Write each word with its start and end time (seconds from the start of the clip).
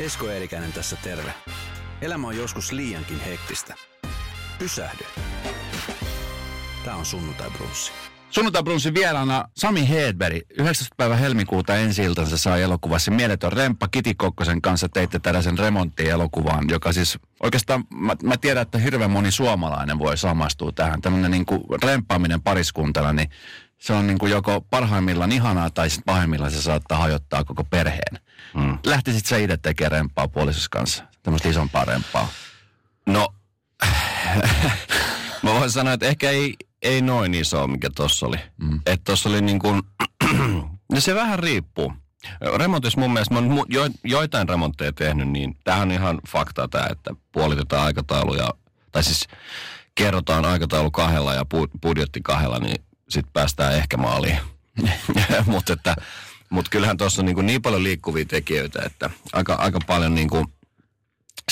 Esko 0.00 0.28
Eerikäinen 0.28 0.72
tässä 0.72 0.96
terve. 0.96 1.34
Elämä 2.02 2.26
on 2.26 2.36
joskus 2.36 2.72
liiankin 2.72 3.20
hektistä. 3.20 3.74
Pysähdy. 4.58 5.04
Tämä 6.84 6.96
on 6.96 7.04
Sunnuntai 7.04 7.50
Brunssi. 7.50 7.92
Sunnuntai 8.30 8.62
Brunssin 8.62 8.94
vieraana 8.94 9.44
Sami 9.56 9.88
Hedberg. 9.88 10.36
19. 10.36 10.94
päivä 10.96 11.16
helmikuuta 11.16 11.76
ensi 11.76 12.02
iltansa 12.02 12.36
saa 12.38 12.58
elokuvassa 12.58 13.10
Mieletön 13.10 13.52
remppa 13.52 13.88
Kiti 13.88 14.14
Kokkosen 14.14 14.62
kanssa 14.62 14.88
teitte 14.88 15.18
tällaisen 15.18 15.58
remontti-elokuvan, 15.58 16.64
joka 16.70 16.92
siis 16.92 17.18
oikeastaan, 17.42 17.84
mä, 17.90 18.16
mä 18.22 18.36
tiedän, 18.36 18.62
että 18.62 18.78
hirveän 18.78 19.10
moni 19.10 19.30
suomalainen 19.30 19.98
voi 19.98 20.16
samastua 20.16 20.72
tähän. 20.72 21.00
Tämmöinen 21.00 21.30
niin 21.30 21.46
remppaaminen 21.82 22.42
pariskuntana, 22.42 23.12
niin 23.12 23.30
se 23.84 23.92
on 23.92 24.06
niin 24.06 24.18
kuin 24.18 24.32
joko 24.32 24.60
parhaimmillaan 24.60 25.32
ihanaa 25.32 25.70
tai 25.70 25.90
sitten 25.90 26.14
pahimmillaan 26.14 26.50
se 26.50 26.62
saattaa 26.62 26.98
hajottaa 26.98 27.44
koko 27.44 27.64
perheen. 27.64 28.18
Mm. 28.54 28.78
Lähtisit 28.86 29.26
sä 29.26 29.36
itse 29.36 29.56
tekemään 29.56 29.92
remppaa 29.92 30.28
puolisossa 30.28 30.68
kanssa? 30.70 31.04
Tämmöistä 31.22 31.48
isompaa 31.48 31.84
remppaa. 31.84 32.28
No, 33.06 33.34
mä 35.42 35.50
voin 35.54 35.70
sanoa, 35.70 35.92
että 35.92 36.06
ehkä 36.06 36.30
ei, 36.30 36.54
ei 36.82 37.02
noin 37.02 37.34
iso, 37.34 37.66
mikä 37.66 37.90
tossa 37.96 38.26
oli. 38.26 38.36
Mm. 38.56 38.80
Että 38.86 39.04
tossa 39.04 39.28
oli 39.28 39.40
niin 39.40 39.58
kuin, 39.58 39.82
no 40.92 41.00
se 41.00 41.14
vähän 41.14 41.38
riippuu. 41.38 41.92
Remontissa 42.56 43.00
mun 43.00 43.12
mielestä, 43.12 43.34
mä 43.34 43.40
oon 43.40 43.66
jo, 43.68 43.88
joitain 44.04 44.48
remontteja 44.48 44.92
tehnyt, 44.92 45.28
niin 45.28 45.56
tämähän 45.64 45.88
on 45.88 45.92
ihan 45.92 46.20
fakta 46.28 46.68
tämä, 46.68 46.86
että 46.90 47.14
puolitetaan 47.32 47.84
aikatauluja, 47.84 48.48
tai 48.92 49.04
siis 49.04 49.28
kerrotaan 49.94 50.44
aikataulu 50.44 50.90
kahdella 50.90 51.34
ja 51.34 51.44
budjetti 51.82 52.20
kahdella, 52.22 52.58
niin 52.58 52.84
sitten 53.08 53.32
päästään 53.32 53.74
ehkä 53.74 53.96
maaliin. 53.96 54.38
Mutta 55.46 55.72
että 55.72 55.96
mutta 56.50 56.70
kyllähän 56.70 56.96
tuossa 56.96 57.22
on 57.22 57.26
niin, 57.26 57.46
niin 57.46 57.62
paljon 57.62 57.84
liikkuvia 57.84 58.24
tekijöitä, 58.24 58.82
että 58.86 59.10
aika, 59.32 59.54
aika 59.54 59.78
paljon 59.86 60.14
niin 60.14 60.30
kuin 60.30 60.46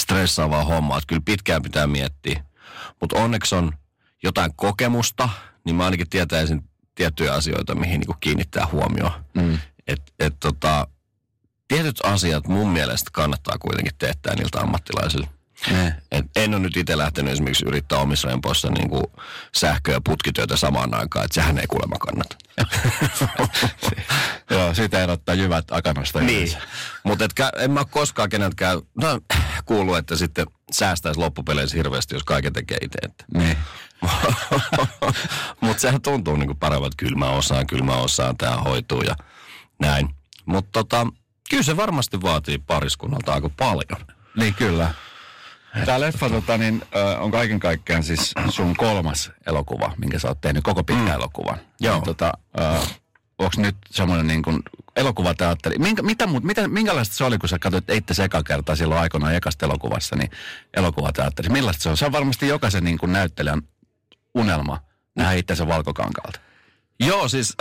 stressaavaa 0.01 0.65
hommaa. 0.65 0.99
Että 0.99 1.07
kyllä 1.07 1.23
pitkään 1.25 1.63
pitää 1.63 1.87
miettiä. 1.87 2.45
Mutta 3.01 3.17
onneksi 3.17 3.55
on 3.55 3.73
jotain 4.23 4.53
kokemusta, 4.57 5.29
niin 5.65 5.77
mä 5.77 5.85
ainakin 5.85 6.11
tietäisin 6.11 6.63
tiettyjä 6.95 7.35
asioita, 7.35 7.75
mihin 7.75 8.01
niin 8.01 8.07
kuin 8.07 8.21
kiinnittää 8.21 8.67
huomioon. 8.73 9.25
Mm. 9.35 9.59
Et, 9.87 10.03
et 10.19 10.35
tota, 10.41 10.87
tietyt 11.69 12.01
asiat 12.05 12.49
mun 12.49 12.69
mielestä 12.69 13.11
kannattaa 13.13 13.59
kuitenkin 13.59 13.93
teettää 13.99 14.35
niiltä 14.35 14.61
ammattilaisille. 14.61 15.29
Et 16.13 16.27
en 16.37 16.55
ole 16.55 16.63
nyt 16.63 16.77
itse 16.77 16.99
lähtenyt 16.99 17.33
esimerkiksi 17.33 17.67
yrittää 17.67 17.99
omissa 17.99 18.29
rempoissa 18.29 18.71
niin 18.71 18.91
kuin 18.91 19.05
sähkö- 19.55 19.93
ja 19.93 20.01
putkityötä 20.05 20.57
samaan 20.57 20.95
aikaan, 20.95 21.25
että 21.25 21.35
sehän 21.35 21.59
ei 21.59 21.67
kuulemma 21.67 21.97
kannata. 21.99 22.37
Joo, 24.51 24.75
siitä 24.75 25.03
erottaa 25.03 25.35
jyvät 25.35 25.65
akanasta. 25.71 26.21
Niin, 26.21 26.57
mutta 27.05 27.25
en 27.59 27.71
mä 27.71 27.81
ole 27.81 27.87
koskaan 27.91 28.29
kenenkään 28.29 28.81
no, 28.95 29.21
kuullut, 29.65 29.97
että 29.97 30.17
sitten 30.17 30.47
säästäisi 30.73 31.21
loppupeleissä 31.21 31.77
hirveästi, 31.77 32.15
jos 32.15 32.25
kaiken 32.25 32.53
tekee 32.53 32.79
itse. 32.81 32.99
Että. 33.03 33.25
Niin. 33.35 33.57
mutta 35.61 35.81
sehän 35.81 36.03
tuntuu 36.03 36.37
niin 36.37 36.57
paremmin, 36.57 36.87
että 36.87 36.97
kyllä 36.97 37.19
mä 37.19 37.31
osaan, 37.31 37.67
kyllä 37.67 37.85
mä 37.85 37.97
osaan, 37.97 38.37
tämä 38.37 38.57
hoituu 38.57 39.03
ja 39.03 39.17
näin. 39.81 40.09
Mutta 40.47 40.71
tota, 40.73 41.07
kyllä 41.51 41.63
se 41.63 41.77
varmasti 41.77 42.23
vaatii 42.23 42.59
pariskunnalta 42.59 43.35
aika 43.35 43.51
paljon. 43.57 44.07
Niin 44.37 44.55
kyllä. 44.55 44.95
Tämä 45.85 46.01
leffa 46.01 46.31
tota, 46.31 46.59
niin, 46.59 46.83
on 47.19 47.31
kaiken 47.31 47.61
kaikkiaan 47.61 48.03
siis 48.03 48.35
sun 48.49 48.77
kolmas 48.77 49.31
elokuva, 49.47 49.93
minkä 49.99 50.19
sä 50.19 50.29
oot 50.29 50.41
tehnyt, 50.41 50.65
koko 50.65 50.85
pitkä 50.85 51.03
mm. 51.03 51.15
elokuvan. 51.15 51.59
Joo. 51.81 51.95
Niin, 51.95 52.05
tota, 52.05 52.33
äh, 52.61 53.01
onko 53.39 53.53
nyt 53.57 53.77
semmoinen 53.91 54.27
niin 54.27 54.43
kuin 54.43 54.63
elokuvateatteri, 54.97 55.79
Minkä, 55.79 56.03
mitä, 56.03 56.27
mitä, 56.43 56.69
minkälaista 56.69 57.17
se 57.17 57.25
oli, 57.25 57.39
kun 57.39 57.49
sä 57.49 57.59
katsoit 57.59 57.91
itse 57.91 58.25
eka 58.25 58.43
kertaa 58.43 58.77
silloin 58.77 59.01
aikoinaan 59.01 59.35
ekasta 59.35 59.67
elokuvassa, 59.67 60.17
niin 60.17 60.31
elokuvateatteri, 60.77 61.49
millaista 61.49 61.83
se 61.83 61.89
on? 61.89 61.97
Se 61.97 62.07
on 62.07 62.13
varmasti 62.13 62.49
jokaisen 62.49 62.85
niin 62.85 62.99
kuin 62.99 63.13
näyttelijän 63.13 63.63
unelma 64.35 64.81
nähdä 65.17 65.33
itsensä 65.33 65.67
valkokankaalta. 65.67 66.41
Joo, 67.01 67.29
siis 67.29 67.57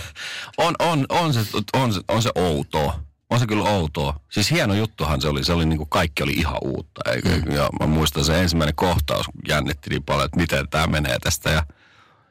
on, 0.58 0.74
on, 0.78 1.06
on, 1.08 1.34
se, 1.34 1.40
on, 1.72 1.92
se, 1.92 2.00
on 2.08 2.22
se 2.22 2.30
outoa 2.34 3.09
on 3.30 3.40
se 3.40 3.46
kyllä 3.46 3.64
outoa. 3.64 4.20
Siis 4.30 4.50
hieno 4.50 4.74
juttuhan 4.74 5.20
se 5.20 5.28
oli. 5.28 5.44
Se 5.44 5.52
oli 5.52 5.66
niin 5.66 5.76
kuin 5.76 5.88
kaikki 5.88 6.22
oli 6.22 6.32
ihan 6.32 6.58
uutta. 6.60 7.00
Mm. 7.24 7.54
Ja 7.54 7.68
mä 7.80 7.86
muistan 7.86 8.24
se 8.24 8.40
ensimmäinen 8.40 8.74
kohtaus, 8.74 9.26
jännitti 9.48 9.90
niin 9.90 10.02
paljon, 10.02 10.24
että 10.24 10.40
miten 10.40 10.68
tämä 10.68 10.86
menee 10.86 11.18
tästä. 11.18 11.50
Ja 11.50 11.62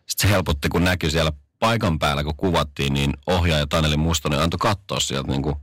sitten 0.08 0.30
se 0.30 0.34
helpotti, 0.34 0.70
kun 0.70 0.84
näkyi 0.84 1.12
siellä 1.12 1.32
paikan 1.60 2.00
päällä, 2.00 2.24
kun 2.24 2.36
kuvattiin, 2.36 2.94
niin 2.94 3.14
ohjaaja 3.28 3.68
Taneli 3.68 3.98
Mustonen 3.98 4.42
antoi 4.42 4.58
katsoa 4.58 5.00
sieltä 5.00 5.32
niin 5.32 5.44
kuin 5.44 5.56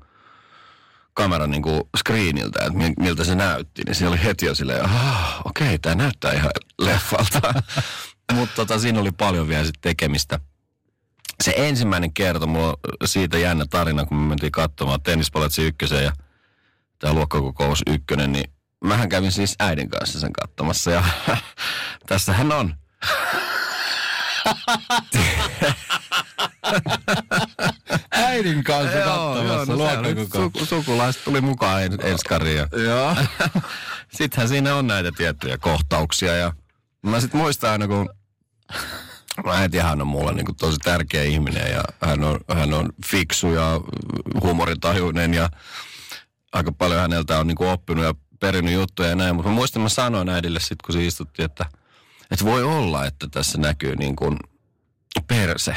kameran 1.15 1.51
niin 1.51 1.63
kuin 1.63 1.83
screeniltä, 1.99 2.65
että 2.65 2.79
miltä 2.99 3.25
se 3.25 3.35
näytti. 3.35 3.83
Niin 3.87 3.95
se 3.95 4.09
oli 4.09 4.25
heti 4.25 4.47
jo 4.47 4.55
silleen, 4.55 4.85
ah, 4.85 5.41
okei, 5.45 5.67
okay, 5.67 5.79
tämä 5.79 5.95
näyttää 5.95 6.33
ihan 6.33 6.51
leffalta. 6.79 7.55
Mutta 8.35 8.57
tota, 8.57 8.79
siinä 8.79 9.01
oli 9.01 9.13
paljon 9.13 9.49
vielä 9.49 9.65
sit 9.65 9.81
tekemistä 9.81 10.41
se 11.45 11.55
ensimmäinen 11.57 12.13
kerta, 12.13 12.47
mulla 12.47 12.69
on 12.69 12.77
siitä 13.05 13.39
jännä 13.39 13.65
tarina, 13.71 14.05
kun 14.05 14.17
me 14.19 14.29
mentiin 14.29 14.53
katsomaan 14.53 15.03
tennispalatsi 15.03 15.63
ykkösen 15.67 16.05
ja 16.05 16.13
tämä 16.99 17.13
luokkakokous 17.13 17.83
ykkönen, 17.87 18.33
niin 18.33 18.51
mähän 18.85 19.09
kävin 19.09 19.33
siis 19.33 19.55
äidin 19.59 19.91
kanssa 19.91 20.21
sen 20.21 20.33
katsomassa 20.33 20.91
ja 20.91 21.05
tässä 22.09 22.33
hän 22.33 22.53
on. 22.53 22.75
äidin 28.11 28.65
kanssa 28.65 28.99
katsomassa 28.99 29.73
no 29.73 29.79
luokkakokous. 29.79 30.69
sukulaiset 30.69 31.25
tuli 31.25 31.41
mukaan 31.41 31.83
ens, 31.83 31.97
enskariin. 32.03 32.67
Joo. 32.85 33.17
Sittenhän 34.17 34.49
siinä 34.49 34.75
on 34.75 34.87
näitä 34.87 35.13
tiettyjä 35.17 35.59
kohtauksia 35.59 36.37
ja 36.37 36.53
mä 37.03 37.21
sitten 37.21 37.41
muistan 37.41 37.71
aina, 37.71 37.87
kun 37.89 38.09
äitihän 39.55 40.01
on 40.01 40.07
mulle 40.07 40.35
niin 40.35 40.47
kuin 40.47 40.57
tosi 40.57 40.79
tärkeä 40.79 41.23
ihminen 41.23 41.71
ja 41.73 41.83
hän 42.01 42.25
on, 42.25 42.41
hän 42.55 42.75
on 42.75 42.89
fiksu 43.07 43.53
ja 43.53 43.81
huumoritajuinen 44.43 45.35
ja 45.35 45.51
aika 46.53 46.73
paljon 46.73 47.01
häneltä 47.01 47.39
on 47.39 47.47
niin 47.47 47.57
kuin 47.57 47.71
oppinut 47.71 48.05
ja 48.05 48.15
perinnyt 48.41 48.75
juttuja 48.75 49.09
ja 49.09 49.15
näin. 49.15 49.37
Mutta 49.37 49.51
muistan, 49.51 49.83
mä 49.83 49.89
sanoin 49.89 50.29
äidille 50.29 50.61
sitten, 50.61 50.79
kun 50.87 50.93
se 50.93 51.07
istutti, 51.07 51.43
että, 51.43 51.67
että 52.31 52.45
voi 52.45 52.63
olla, 52.63 53.07
että 53.07 53.27
tässä 53.31 53.59
näkyy 53.59 53.97
niin 53.97 54.17
kuin 54.17 54.37
perse. 55.27 55.77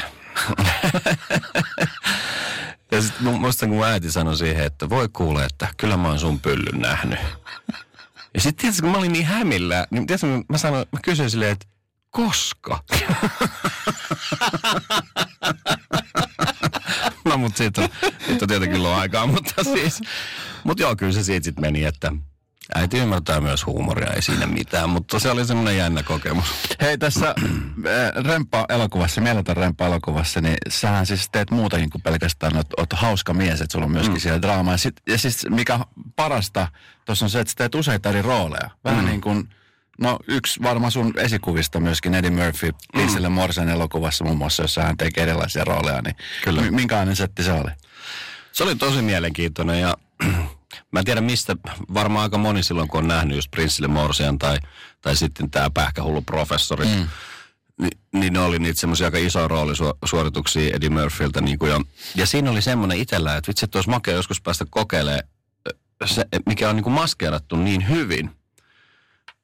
ja 2.92 3.02
sitten 3.02 3.26
muistan, 3.26 3.68
kun 3.68 3.86
äiti 3.86 4.12
sanoi 4.12 4.36
siihen, 4.36 4.66
että 4.66 4.88
voi 4.88 5.08
kuule, 5.12 5.44
että 5.44 5.68
kyllä 5.76 5.96
mä 5.96 6.08
oon 6.08 6.18
sun 6.18 6.40
pyllyn 6.40 6.80
nähnyt. 6.80 7.18
Ja 8.34 8.40
sitten 8.40 8.62
tietysti, 8.62 8.82
kun 8.82 8.90
mä 8.90 8.98
olin 8.98 9.12
niin 9.12 9.26
hämillä, 9.26 9.86
niin 9.90 10.06
tietysti 10.06 10.26
mä, 10.48 10.58
sanoin, 10.58 10.86
mä 10.92 10.98
kysyin 11.04 11.30
silleen, 11.30 11.52
että 11.52 11.66
koska? 12.10 12.82
no 17.24 17.36
mutta 17.36 17.58
siitä 17.58 17.80
on, 17.80 17.88
siitä 18.26 18.44
on 18.44 18.48
tietenkin 18.48 18.86
aikaa, 18.86 19.26
mutta 19.26 19.64
siis, 19.64 20.00
mutta 20.64 20.82
joo, 20.82 20.96
kyllä 20.96 21.12
se 21.12 21.22
siitä 21.22 21.44
sitten 21.44 21.62
meni, 21.62 21.84
että 21.84 22.12
äiti 22.74 22.98
ymmärtää 22.98 23.40
myös 23.40 23.66
huumoria, 23.66 24.12
ei 24.12 24.22
siinä 24.22 24.46
mitään, 24.46 24.90
mutta 24.90 25.18
se 25.18 25.30
oli 25.30 25.44
semmoinen 25.44 25.76
jännä 25.76 26.02
kokemus. 26.02 26.46
Hei, 26.80 26.98
tässä 26.98 27.28
äh, 27.28 27.34
Remppa-elokuvassa, 28.24 29.20
Mieletön 29.20 29.56
Remppa-elokuvassa, 29.56 30.40
niin 30.40 30.56
sähän 30.68 31.06
siis 31.06 31.28
teet 31.32 31.50
muutakin 31.50 31.90
kuin 31.90 32.02
pelkästään, 32.02 32.56
että 32.56 32.74
oot 32.76 32.92
hauska 32.92 33.34
mies, 33.34 33.60
että 33.60 33.72
sulla 33.72 33.84
on 33.84 33.92
myöskin 33.92 34.14
mm. 34.14 34.20
siellä 34.20 34.42
draamaa. 34.42 34.74
Ja, 34.74 34.78
sit, 34.78 34.96
ja 35.08 35.18
siis 35.18 35.46
mikä 35.50 35.80
parasta 36.16 36.68
tuossa 37.04 37.24
on 37.26 37.30
se, 37.30 37.40
että 37.40 37.50
sä 37.50 37.56
teet 37.56 37.74
useita 37.74 38.08
eri 38.08 38.22
rooleja. 38.22 38.70
Vähän 38.84 39.04
mm. 39.04 39.10
niin 39.10 39.20
kuin 39.20 39.48
No 40.00 40.18
yksi 40.28 40.62
varmaan 40.62 40.92
sun 40.92 41.12
esikuvista 41.16 41.80
myöskin 41.80 42.14
Eddie 42.14 42.30
Murphy 42.30 42.72
Pinselle 42.92 43.28
mm. 43.28 43.34
Morsen 43.34 43.68
elokuvassa 43.68 44.24
muun 44.24 44.38
muassa, 44.38 44.62
jossa 44.62 44.82
hän 44.82 44.96
teki 44.96 45.20
erilaisia 45.20 45.64
rooleja, 45.64 46.02
niin 46.02 46.16
Kyllä. 46.44 46.62
M- 46.62 46.74
minkälainen 46.74 47.16
setti 47.16 47.42
se 47.42 47.52
oli? 47.52 47.70
Se 48.52 48.62
oli 48.62 48.76
tosi 48.76 49.02
mielenkiintoinen 49.02 49.80
ja 49.80 49.96
mä 50.92 50.98
en 50.98 51.04
tiedä 51.04 51.20
mistä, 51.20 51.56
varmaan 51.94 52.22
aika 52.22 52.38
moni 52.38 52.62
silloin 52.62 52.88
kun 52.88 52.98
on 52.98 53.08
nähnyt 53.08 53.36
just 53.36 53.50
Prinssille 53.50 53.88
Morsian 53.88 54.38
tai, 54.38 54.58
tai 55.00 55.16
sitten 55.16 55.50
tämä 55.50 55.70
pähkähullu 55.70 56.22
professori, 56.22 56.86
mm. 56.86 57.08
Ni, 57.80 57.88
niin 58.12 58.32
ne 58.32 58.38
oli 58.38 58.58
niitä 58.58 58.80
semmoisia 58.80 59.06
aika 59.06 59.18
isoja 59.18 59.48
roolisuorituksia 59.48 60.76
Eddie 60.76 60.90
Murphyltä. 60.90 61.40
Niin 61.40 61.58
kuin, 61.58 61.70
ja, 61.70 61.80
ja 62.14 62.26
siinä 62.26 62.50
oli 62.50 62.62
semmoinen 62.62 62.98
itsellä, 62.98 63.36
että 63.36 63.48
vitsi, 63.48 63.64
että 63.64 63.78
olisi 63.78 63.90
makea 63.90 64.14
joskus 64.14 64.40
päästä 64.40 64.66
kokeilemaan 64.70 65.28
se, 66.04 66.24
mikä 66.46 66.70
on 66.70 66.76
niin 66.76 66.84
kuin 66.84 66.94
maskeerattu 66.94 67.56
niin 67.56 67.88
hyvin– 67.88 68.30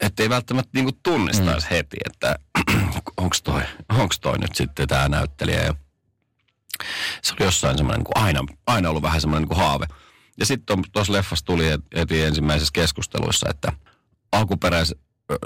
että 0.00 0.22
ei 0.22 0.28
välttämättä 0.28 0.70
niinku 0.74 0.98
tunnistaisi 1.02 1.66
mm. 1.66 1.70
heti, 1.70 1.96
että 2.06 2.38
onko 3.16 3.36
toi, 3.44 3.62
onks 3.98 4.20
toi 4.20 4.38
nyt 4.38 4.54
sitten 4.54 4.88
tämä 4.88 5.08
näyttelijä. 5.08 5.62
Ja 5.62 5.74
se 7.22 7.32
oli 7.32 7.46
jossain 7.46 7.76
semmoinen 7.78 8.04
niin 8.04 8.24
aina, 8.24 8.44
aina 8.66 8.90
ollut 8.90 9.02
vähän 9.02 9.20
semmoinen 9.20 9.48
niin 9.48 9.58
haave. 9.58 9.86
Ja 10.38 10.46
sitten 10.46 10.82
tuossa 10.92 11.12
leffassa 11.12 11.44
tuli 11.44 11.64
heti 11.96 12.22
ensimmäisessä 12.22 12.72
keskusteluissa, 12.72 13.50
että 13.50 13.72
alkuperäis, 14.32 14.94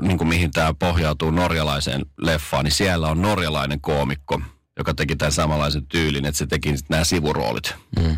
niin 0.02 0.18
kuin 0.18 0.28
mihin 0.28 0.50
tämä 0.50 0.74
pohjautuu 0.74 1.30
norjalaiseen 1.30 2.06
leffaan, 2.18 2.64
niin 2.64 2.72
siellä 2.72 3.08
on 3.08 3.22
norjalainen 3.22 3.80
koomikko, 3.80 4.40
joka 4.78 4.94
teki 4.94 5.16
tämän 5.16 5.32
samanlaisen 5.32 5.86
tyylin, 5.86 6.26
että 6.26 6.38
se 6.38 6.46
teki 6.46 6.74
nämä 6.88 7.04
sivuroolit. 7.04 7.74
Mm. 7.98 8.12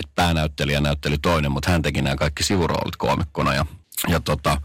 Et 0.00 0.14
päänäyttelijä 0.14 0.80
näytteli 0.80 1.18
toinen, 1.18 1.52
mutta 1.52 1.70
hän 1.70 1.82
teki 1.82 2.02
nämä 2.02 2.16
kaikki 2.16 2.42
sivuroolit 2.42 2.96
koomikkona. 2.96 3.54
Ja, 3.54 3.66
ja 4.08 4.20
tota, 4.20 4.62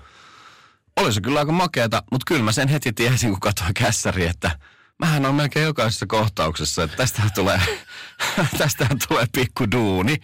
oli 0.99 1.13
se 1.13 1.21
kyllä 1.21 1.39
aika 1.39 1.51
makeata, 1.51 2.03
mutta 2.11 2.25
kyllä 2.27 2.43
mä 2.43 2.51
sen 2.51 2.67
heti 2.67 2.93
tiesin, 2.93 3.29
kun 3.29 3.39
katsoin 3.39 3.73
kässäri, 3.73 4.25
että 4.25 4.51
mähän 4.99 5.25
on 5.25 5.35
melkein 5.35 5.65
jokaisessa 5.65 6.05
kohtauksessa, 6.05 6.83
että 6.83 6.97
tästähän 6.97 7.31
tulee, 7.35 7.61
tästähän 8.57 8.99
tulee 9.07 9.25
pikku 9.31 9.71
duuni. 9.71 10.17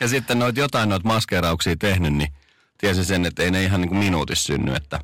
Ja 0.00 0.08
sitten 0.08 0.38
noit 0.38 0.56
jotain 0.56 0.88
noita 0.88 1.08
maskeerauksia 1.08 1.76
tehnyt, 1.76 2.14
niin 2.14 2.32
tiesin 2.78 3.04
sen, 3.04 3.26
että 3.26 3.42
ei 3.42 3.50
ne 3.50 3.62
ihan 3.62 3.80
niin 3.80 3.88
kuin 3.88 3.98
minuutissa 3.98 4.46
synny, 4.46 4.74
että 4.74 5.00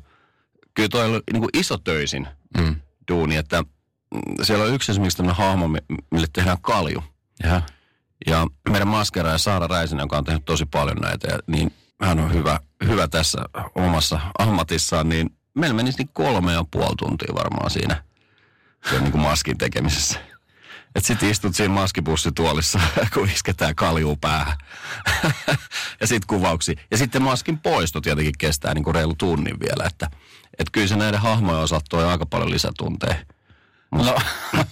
kyllä 0.73 0.89
toi 0.89 1.05
oli 1.05 1.21
niin 1.31 1.41
kuin 1.41 1.49
isotöisin 1.53 2.27
mm. 2.57 2.75
duuni, 3.11 3.35
että 3.35 3.63
siellä 4.43 4.65
on 4.65 4.73
yksi 4.73 4.91
esimerkiksi 4.91 5.17
tämmöinen 5.17 5.45
hahmo, 5.45 5.67
mille 6.11 6.27
tehdään 6.33 6.61
kalju. 6.61 7.03
Ja. 7.43 7.61
Ja 8.27 8.47
meidän 8.69 8.87
maskeraaja 8.87 9.37
Saara 9.37 9.67
Räisinen, 9.67 10.03
joka 10.03 10.17
on 10.17 10.23
tehnyt 10.23 10.45
tosi 10.45 10.65
paljon 10.65 10.97
näitä, 10.97 11.27
ja 11.27 11.39
niin 11.47 11.73
hän 12.01 12.19
on 12.19 12.33
hyvä, 12.33 12.59
hyvä 12.85 13.07
tässä 13.07 13.37
omassa 13.75 14.19
ammatissaan, 14.39 15.09
niin 15.09 15.29
meillä 15.53 15.75
menisi 15.75 15.97
niin 15.97 16.09
kolme 16.13 16.53
ja 16.53 16.65
puoli 16.71 16.95
tuntia 16.97 17.35
varmaan 17.35 17.69
siinä, 17.69 18.03
siinä 18.89 19.01
niin 19.01 19.11
kuin 19.11 19.21
maskin 19.21 19.57
tekemisessä. 19.57 20.19
Et 20.95 21.05
sit 21.05 21.23
istut 21.23 21.55
siinä 21.55 21.73
maskipussituolissa, 21.73 22.79
kun 23.13 23.29
isketään 23.29 23.75
kaljuu 23.75 24.15
päähän. 24.15 24.57
ja 26.01 26.07
sitten 26.07 26.27
kuvauksi. 26.27 26.75
Ja 26.91 26.97
sitten 26.97 27.21
maskin 27.21 27.59
poisto 27.59 28.01
tietenkin 28.01 28.33
kestää 28.37 28.73
niin 28.73 28.83
kuin 28.83 28.95
reilu 28.95 29.15
tunnin 29.15 29.59
vielä. 29.59 29.87
Että 29.87 30.09
et 30.59 30.69
kyllä 30.71 30.87
se 30.87 30.95
näiden 30.95 31.19
hahmojen 31.19 31.63
osalta 31.63 31.85
toi 31.89 32.05
aika 32.05 32.25
paljon 32.25 32.51
lisätunteja. 32.51 33.15
No, 33.91 34.17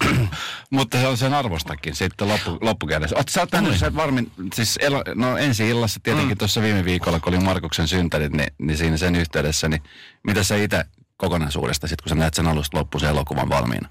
mutta 0.69 0.97
se 0.97 1.07
on 1.07 1.17
sen 1.17 1.33
arvostakin 1.33 1.95
sitten 1.95 2.27
loppu, 2.27 2.57
loppukädessä. 2.62 3.15
Oletko 3.15 3.31
sä 3.31 3.39
oot 3.39 3.51
nähnyt 3.51 3.77
sen 3.77 3.95
varmin, 3.95 4.31
siis 4.53 4.79
elo, 4.81 5.03
no 5.15 5.38
ensi 5.38 5.69
illassa 5.69 6.00
tietenkin 6.03 6.35
mm. 6.35 6.38
tuossa 6.38 6.62
viime 6.62 6.85
viikolla, 6.85 7.19
kun 7.19 7.33
oli 7.33 7.44
Markuksen 7.44 7.88
syntärit, 7.88 8.33
niin, 8.33 8.53
niin 8.57 8.77
siinä 8.77 8.97
sen 8.97 9.15
yhteydessä, 9.15 9.69
niin 9.69 9.83
mitä 10.23 10.44
sä 10.44 10.56
itse 10.56 10.85
kokonaisuudesta, 11.17 11.88
sit 11.88 12.01
kun 12.01 12.09
sä 12.09 12.15
näet 12.15 12.33
sen 12.33 12.47
alusta 12.47 12.77
loppuun 12.77 13.00
sen 13.00 13.09
elokuvan 13.09 13.50
valmiina? 13.50 13.89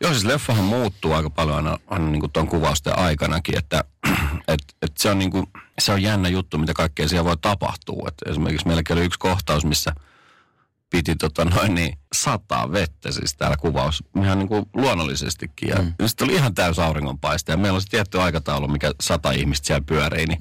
Joo, 0.00 0.12
siis 0.12 0.24
leffahan 0.24 0.64
muuttuu 0.64 1.12
aika 1.12 1.30
paljon 1.30 1.56
aina, 1.56 1.78
aina 1.86 2.10
niin 2.10 2.20
kuin 2.20 2.32
tuon 2.32 2.48
kuvausten 2.48 2.98
aikanakin, 2.98 3.58
että 3.58 3.84
et, 4.48 4.60
et 4.82 4.96
se, 4.96 5.10
on 5.10 5.18
niin 5.18 5.30
kuin, 5.30 5.46
se 5.78 5.92
on 5.92 6.02
jännä 6.02 6.28
juttu, 6.28 6.58
mitä 6.58 6.74
kaikkea 6.74 7.08
siellä 7.08 7.24
voi 7.24 7.36
tapahtua. 7.36 8.08
Et 8.08 8.30
esimerkiksi 8.30 8.66
meilläkin 8.66 8.96
oli 8.96 9.04
yksi 9.04 9.18
kohtaus, 9.18 9.64
missä 9.64 9.92
piti 10.90 11.16
tota 11.16 11.44
noin 11.44 11.74
niin, 11.74 11.98
sataa 12.12 12.72
vettä 12.72 13.12
siis 13.12 13.34
täällä 13.36 13.56
kuvaus 13.56 14.04
ihan 14.22 14.38
niin 14.38 14.48
kuin 14.48 14.66
luonnollisestikin. 14.74 15.68
Ja 15.68 15.76
mm. 15.76 15.92
sitten 16.06 16.24
oli 16.24 16.34
ihan 16.34 16.54
täys 16.54 16.78
auringonpaiste 16.78 17.52
ja 17.52 17.56
meillä 17.56 17.76
oli 17.76 17.82
tietty 17.90 18.20
aikataulu, 18.20 18.68
mikä 18.68 18.92
sata 19.00 19.30
ihmistä 19.30 19.66
siellä 19.66 19.84
pyörii, 19.86 20.26
niin 20.26 20.40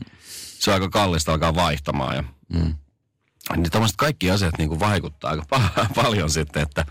se 0.60 0.72
on 0.72 0.74
aika 0.74 0.90
kallista 0.90 1.32
alkaa 1.32 1.56
vaihtamaan. 1.56 2.16
Ja, 2.16 2.24
mm. 2.54 2.76
Niin 3.56 3.72
tämmöiset 3.72 3.98
kaikki 3.98 4.32
asiat 4.32 4.58
niin 4.58 4.70
kuin 4.70 4.80
vaikuttaa 4.80 5.32
aika 5.32 5.44
paljon 6.04 6.30
sitten, 6.30 6.64
että 6.64 6.86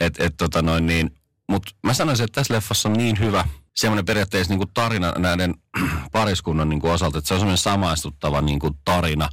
et, 0.00 0.20
et, 0.20 0.36
tota 0.36 0.62
noin 0.62 0.86
niin, 0.86 1.10
mutta 1.48 1.70
mä 1.82 1.94
sanoisin, 1.94 2.24
että 2.24 2.40
tässä 2.40 2.54
leffassa 2.54 2.88
on 2.88 2.92
niin 2.92 3.18
hyvä 3.18 3.44
semmoinen 3.76 4.04
periaatteessa 4.04 4.52
niin 4.52 4.58
kuin 4.58 4.70
tarina 4.74 5.12
näiden 5.18 5.54
pariskunnan 6.12 6.68
niin 6.68 6.80
kuin 6.80 6.92
osalta, 6.92 7.18
että 7.18 7.28
se 7.28 7.34
on 7.34 7.40
semmoinen 7.40 7.58
samaistuttava 7.58 8.40
niin 8.40 8.58
kuin 8.58 8.74
tarina 8.84 9.28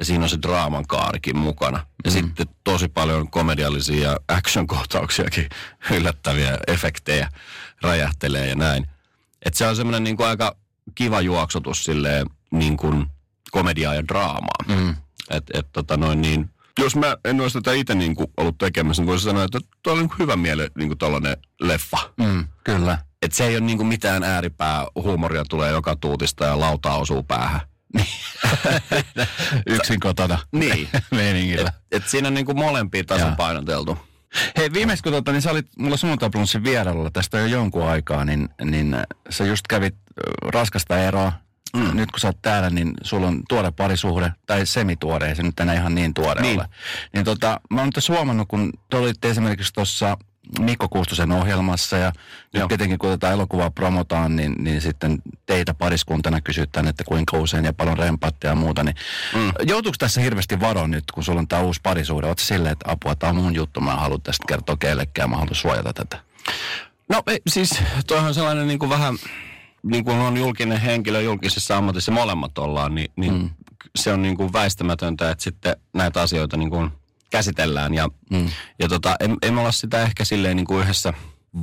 ja 0.00 0.04
siinä 0.04 0.24
on 0.24 0.28
se 0.28 0.38
draaman 0.42 0.86
kaarikin 0.86 1.38
mukana. 1.38 1.86
Ja 2.04 2.10
mm. 2.10 2.14
sitten 2.14 2.46
tosi 2.64 2.88
paljon 2.88 3.30
komediallisia 3.30 4.16
action-kohtauksiakin, 4.28 5.48
yllättäviä 5.96 6.58
efektejä 6.66 7.28
räjähtelee 7.82 8.48
ja 8.48 8.54
näin. 8.54 8.86
Et 9.44 9.54
se 9.54 9.66
on 9.66 9.76
semmoinen 9.76 10.04
niin 10.04 10.16
kuin 10.16 10.26
aika 10.26 10.56
kiva 10.94 11.20
juoksutus 11.20 11.84
silleen 11.84 12.26
niin 12.50 12.76
kuin 12.76 13.06
komediaa 13.50 13.94
ja 13.94 14.08
draamaa. 14.08 14.64
Mm. 14.68 14.96
Et, 15.30 15.44
et, 15.54 15.66
tota 15.72 15.96
noin 15.96 16.22
niin, 16.22 16.50
jos 16.78 16.96
mä 16.96 17.16
en 17.24 17.40
olisi 17.40 17.58
tätä 17.58 17.72
itse 17.72 17.94
niin 17.94 18.14
kuin 18.14 18.32
ollut 18.36 18.58
tekemässä, 18.58 19.02
niin 19.02 19.06
voisin 19.06 19.30
sanoa, 19.30 19.44
että 19.44 19.60
tuo 19.82 19.92
oli 19.92 20.00
niin 20.00 20.18
hyvä 20.18 20.36
miele 20.36 20.70
niin 20.78 20.88
kuin 20.98 21.36
leffa. 21.60 21.98
Mm, 22.16 22.44
kyllä. 22.64 22.98
Et 23.22 23.32
se 23.32 23.46
ei 23.46 23.56
ole 23.56 23.60
niin 23.60 23.86
mitään 23.86 24.22
ääripää 24.22 24.86
huumoria 24.94 25.44
tulee 25.48 25.70
joka 25.70 25.96
tuutista 25.96 26.44
ja 26.44 26.60
lauta 26.60 26.94
osuu 26.94 27.22
päähän. 27.22 27.60
Yksin 29.66 30.00
kotona. 30.00 30.38
Niin. 30.52 30.88
Meiningillä. 31.10 31.68
Et, 31.68 32.02
et 32.02 32.08
siinä 32.08 32.28
on 32.28 32.34
niin 32.34 32.46
kuin 32.46 32.58
molempia 32.58 33.04
tasapainoteltu. 33.04 33.98
Hei, 34.56 34.72
viimeis 34.72 35.02
kun 35.02 35.12
tota, 35.12 35.32
niin 35.32 35.42
sä 35.42 35.50
olit 35.50 35.66
mulla 35.78 35.96
sunnuntaiplunssin 35.96 36.64
vierellä 36.64 37.10
tästä 37.12 37.38
jo 37.38 37.46
jonkun 37.46 37.86
aikaa, 37.86 38.24
niin, 38.24 38.48
niin 38.64 38.96
sä 39.30 39.44
just 39.44 39.66
kävit 39.68 39.94
raskasta 40.52 40.98
eroa 40.98 41.32
Mm. 41.76 41.96
Nyt 41.96 42.10
kun 42.10 42.20
sä 42.20 42.28
oot 42.28 42.42
täällä, 42.42 42.70
niin 42.70 42.94
sulla 43.02 43.26
on 43.26 43.42
tuore 43.48 43.70
parisuhde, 43.70 44.32
tai 44.46 44.66
semituore, 44.66 45.28
ei 45.28 45.36
se 45.36 45.42
nyt 45.42 45.60
enää 45.60 45.74
ihan 45.74 45.94
niin 45.94 46.14
tuore 46.14 46.42
niin. 46.42 46.58
ole. 46.58 46.68
Niin 47.12 47.24
tota, 47.24 47.60
mä 47.70 47.80
oon 47.80 47.90
tässä 47.90 48.12
huomannut, 48.12 48.48
kun 48.48 48.72
te 48.90 48.96
olitte 48.96 49.30
esimerkiksi 49.30 49.72
tuossa 49.72 50.16
Mikko 50.58 50.88
Kuustosen 50.88 51.32
ohjelmassa 51.32 51.96
ja 51.96 52.12
Joo. 52.54 52.62
nyt 52.62 52.68
tietenkin 52.68 52.98
kun 52.98 53.10
tätä 53.10 53.32
elokuvaa 53.32 53.70
promotaan, 53.70 54.36
niin, 54.36 54.54
niin 54.58 54.80
sitten 54.80 55.22
teitä 55.46 55.74
pariskuntana 55.74 56.40
kysytään, 56.40 56.86
että 56.86 57.04
kuinka 57.04 57.38
usein 57.38 57.64
ja 57.64 57.72
paljon 57.72 57.98
rempatte 57.98 58.48
ja 58.48 58.54
muuta. 58.54 58.84
Niin 58.84 58.96
mm. 59.34 59.52
Joutuuko 59.62 59.96
tässä 59.98 60.20
hirveästi 60.20 60.60
varoon 60.60 60.90
nyt, 60.90 61.04
kun 61.14 61.24
sulla 61.24 61.40
on 61.40 61.48
tämä 61.48 61.62
uusi 61.62 61.80
parisuhde? 61.82 62.26
Oletko 62.26 62.44
silleen, 62.44 62.72
että 62.72 62.92
apua, 62.92 63.14
tämä 63.14 63.30
on 63.30 63.36
mun 63.36 63.54
juttu, 63.54 63.80
mä 63.80 63.92
en 63.92 63.98
halua 63.98 64.18
tästä 64.22 64.44
kertoa 64.48 64.76
kellekään, 64.76 65.30
mä 65.30 65.36
haluan 65.36 65.54
suojata 65.54 65.92
tätä? 65.92 66.18
No 67.08 67.22
siis 67.48 67.82
toihan 68.06 68.34
sellainen 68.34 68.68
niin 68.68 68.78
kuin 68.78 68.90
vähän 68.90 69.14
niin 69.82 70.04
kuin 70.04 70.16
on 70.16 70.36
julkinen 70.36 70.80
henkilö 70.80 71.20
julkisessa 71.20 71.76
ammatissa, 71.76 72.12
molemmat 72.12 72.58
ollaan, 72.58 72.94
niin, 72.94 73.10
niin 73.16 73.32
mm. 73.32 73.50
se 73.96 74.12
on 74.12 74.22
niin 74.22 74.36
kuin 74.36 74.52
väistämätöntä, 74.52 75.30
että 75.30 75.44
sitten 75.44 75.76
näitä 75.92 76.22
asioita 76.22 76.56
niin 76.56 76.70
kuin 76.70 76.90
käsitellään. 77.30 77.94
Ja, 77.94 78.08
mm. 78.30 78.48
ja 78.78 78.88
tota, 78.88 79.16
en, 79.20 79.36
en 79.42 79.58
olla 79.58 79.72
sitä 79.72 80.02
ehkä 80.02 80.24
silleen 80.24 80.56
niin 80.56 80.66
kuin 80.66 80.82
yhdessä 80.82 81.14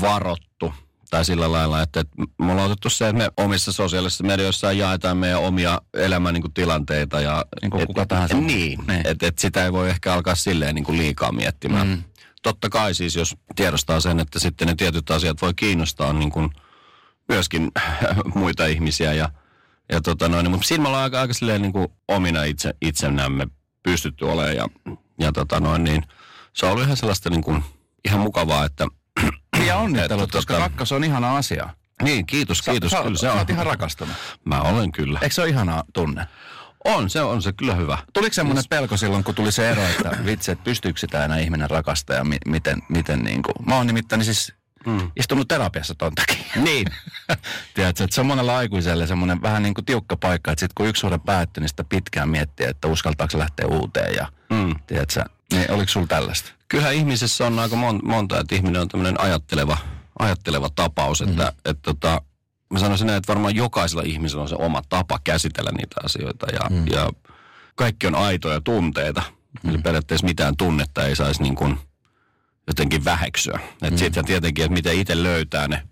varottu 0.02 0.74
tai 1.10 1.26
sillä 1.26 1.52
lailla, 1.52 1.82
että, 1.82 2.00
että 2.00 2.16
me 2.40 2.52
ollaan 2.52 2.72
otettu 2.72 2.90
se, 2.90 3.10
että 3.10 3.18
me 3.18 3.30
omissa 3.38 3.72
sosiaalisissa 3.72 4.24
medioissa 4.24 4.72
jaetaan 4.72 5.18
meidän 5.18 5.42
omia 5.42 5.82
elämän 5.94 6.34
niin 6.34 6.42
kuin 6.42 6.54
tilanteita. 6.54 7.22
Ja, 7.22 7.46
niin 7.62 7.72
kuin 7.72 7.82
et, 7.82 7.88
kuka 7.88 8.06
tahansa. 8.06 8.38
Niin, 8.38 8.80
niin. 8.88 9.08
että 9.08 9.28
et 9.28 9.40
sitä 9.40 9.66
ei 9.66 9.74
voi 9.74 9.90
ehkä 9.90 10.14
alkaa 10.14 10.36
silleen 10.36 10.76
niin 10.76 10.86
kuin 10.86 10.98
liikaa 10.98 11.32
miettimään. 11.32 11.88
Mm. 11.88 12.04
Totta 12.44 12.70
kai 12.70 12.94
siis, 12.94 13.16
jos 13.16 13.36
tiedostaa 13.56 14.00
sen, 14.00 14.20
että 14.20 14.40
sitten 14.40 14.68
ne 14.68 14.76
tietyt 14.76 15.12
asiat 15.12 15.42
voi 15.42 15.54
kiinnostaa 15.54 16.14
niin 16.14 16.32
kuin– 16.32 16.50
myöskin 17.30 17.72
muita 18.36 18.66
ihmisiä. 18.66 19.14
Ja, 19.14 19.30
ja 19.92 20.02
tota 20.02 20.30
noin, 20.30 20.52
mutta 20.52 20.68
siinä 20.68 20.82
me 20.82 20.88
ollaan 20.88 21.04
aika, 21.04 21.22
aika 21.22 21.34
silleen 21.34 21.62
niin 21.62 21.74
kuin 21.74 21.88
omina 22.08 22.44
itse, 22.44 22.74
itsenämme 22.82 23.48
pystytty 23.84 24.26
olemaan. 24.26 24.56
Ja, 24.56 24.70
ja 25.20 25.32
tota 25.32 25.60
noin, 25.60 25.84
niin 25.84 26.04
se 26.54 26.66
on 26.66 26.72
ollut 26.72 26.86
ihan 26.86 26.98
sellaista 26.98 27.30
niin 27.30 27.44
kuin, 27.44 27.64
ihan 28.06 28.20
mukavaa, 28.20 28.66
että... 28.66 28.88
Ja 29.68 29.78
onnittelut, 29.78 30.32
koska 30.32 30.54
tota, 30.54 30.64
rakkaus 30.64 30.92
on 30.92 31.04
ihana 31.04 31.38
asia. 31.38 31.70
Niin, 32.02 32.26
kiitos, 32.26 32.62
kiitos. 32.62 32.92
Sä, 32.92 33.04
kyllä, 33.04 33.18
se 33.18 33.30
on. 33.30 33.46
ihan 33.50 33.66
rakastunut. 33.66 34.16
Mä 34.46 34.62
olen 34.62 34.92
kyllä. 34.92 35.20
Eikö 35.22 35.36
se 35.36 35.42
ole 35.42 35.50
ihana 35.50 35.84
tunne? 35.94 36.28
On, 36.86 37.10
se 37.10 37.22
on 37.22 37.42
se 37.42 37.54
kyllä 37.54 37.76
hyvä. 37.76 37.98
Tuliko 38.14 38.34
semmoinen 38.34 38.60
yes. 38.60 38.68
pelko 38.68 38.98
silloin, 38.98 39.24
kun 39.24 39.36
tuli 39.36 39.52
se 39.52 39.70
ero, 39.70 39.82
että 39.84 40.18
vitsi, 40.26 40.52
että 40.52 40.64
pystyykö 40.64 41.00
sitä 41.00 41.26
enää 41.26 41.38
ihminen 41.38 41.70
rakastaa 41.70 42.16
ja 42.16 42.24
mi- 42.24 42.38
miten, 42.46 42.82
miten 42.90 43.20
niin 43.20 43.44
kuin... 43.44 43.56
Mä 43.66 43.76
oon 43.76 43.88
nimittäin 43.88 44.24
siis 44.24 44.54
mm. 44.86 45.12
istunut 45.16 45.48
terapiassa 45.48 45.96
ton 45.96 46.16
takia. 46.16 46.44
Niin. 46.64 46.88
Tiedätkö, 47.74 48.04
että 48.04 48.16
se 48.16 48.22
on 48.22 48.28
monella 48.28 48.58
aikuiselle 48.58 49.08
semmoinen 49.08 49.42
vähän 49.42 49.64
niin 49.64 49.74
kuin 49.74 49.86
tiukka 49.86 50.18
paikka, 50.18 50.52
että 50.52 50.60
sitten 50.60 50.74
kun 50.76 50.88
yksi 50.88 51.00
suhde 51.00 51.18
päättyy, 51.26 51.62
niin 51.62 51.70
sitä 51.70 51.84
pitkään 51.84 52.30
miettiä, 52.30 52.70
että 52.70 52.88
uskaltaako 52.88 53.40
lähteä 53.40 53.68
uuteen 53.68 54.16
ja 54.16 54.28
mm. 54.50 54.76
tiedätkö, 54.88 55.24
niin 55.52 55.72
oliko 55.72 55.90
sulla 55.90 56.08
tällaista? 56.08 56.52
Kyllähän 56.68 56.96
ihmisessä 56.96 57.48
on 57.48 57.60
aika 57.60 57.76
monta, 58.04 58.40
että 58.40 58.56
ihminen 58.56 58.82
on 58.82 58.88
tämmöinen 58.88 59.22
ajatteleva, 59.22 59.78
ajatteleva 60.20 60.70
tapaus, 60.70 61.22
että, 61.22 61.44
mm. 61.44 61.48
että, 61.48 61.54
että 61.66 61.82
tota, 61.82 62.22
mä 62.70 62.80
sanoisin 62.80 63.08
näin, 63.08 63.18
että 63.18 63.34
varmaan 63.34 63.56
jokaisella 63.56 64.04
ihmisellä 64.06 64.42
on 64.42 64.50
se 64.50 64.56
oma 64.56 64.82
tapa 64.90 65.20
käsitellä 65.24 65.72
niitä 65.72 65.96
asioita 66.04 66.48
ja, 66.54 66.60
mm. 66.70 66.88
ja 66.88 67.12
kaikki 67.76 68.08
on 68.08 68.16
aitoja 68.16 68.62
tunteita. 68.62 69.24
Mm. 69.64 69.70
Eli 69.70 69.78
periaatteessa 69.78 70.28
mitään 70.28 70.58
tunnetta 70.58 71.06
ei 71.06 71.16
saisi 71.16 71.44
niin 71.44 71.56
kuin 71.56 71.80
jotenkin 72.68 73.06
väheksyä. 73.06 73.60
Et 73.82 73.92
mm. 73.92 73.98
Sitten 73.98 74.26
tietenkin, 74.26 74.66
että 74.66 74.74
miten 74.74 75.00
itse 75.00 75.24
löytää 75.24 75.68
ne 75.68 75.84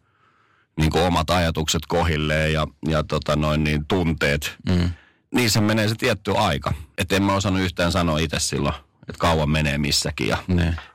niin 0.78 0.92
kuin 0.92 1.04
omat 1.04 1.30
ajatukset 1.30 1.86
kohilleen 1.88 2.54
ja, 2.54 2.68
ja 2.88 3.04
tota 3.04 3.36
noin, 3.36 3.64
niin 3.64 3.86
tunteet. 3.88 4.56
Mm. 4.70 4.90
Niissä 5.34 5.62
menee 5.62 5.88
se 5.88 5.96
tietty 5.96 6.38
aika. 6.38 6.74
Että 6.98 7.16
en 7.16 7.24
mä 7.24 7.34
osannut 7.34 7.62
yhtään 7.64 7.92
sanoa 7.92 8.20
itse 8.20 8.40
silloin, 8.40 8.76
että 9.10 9.20
kauan 9.20 9.50
menee 9.50 9.78
missäkin. 9.78 10.28
Ja, 10.28 10.38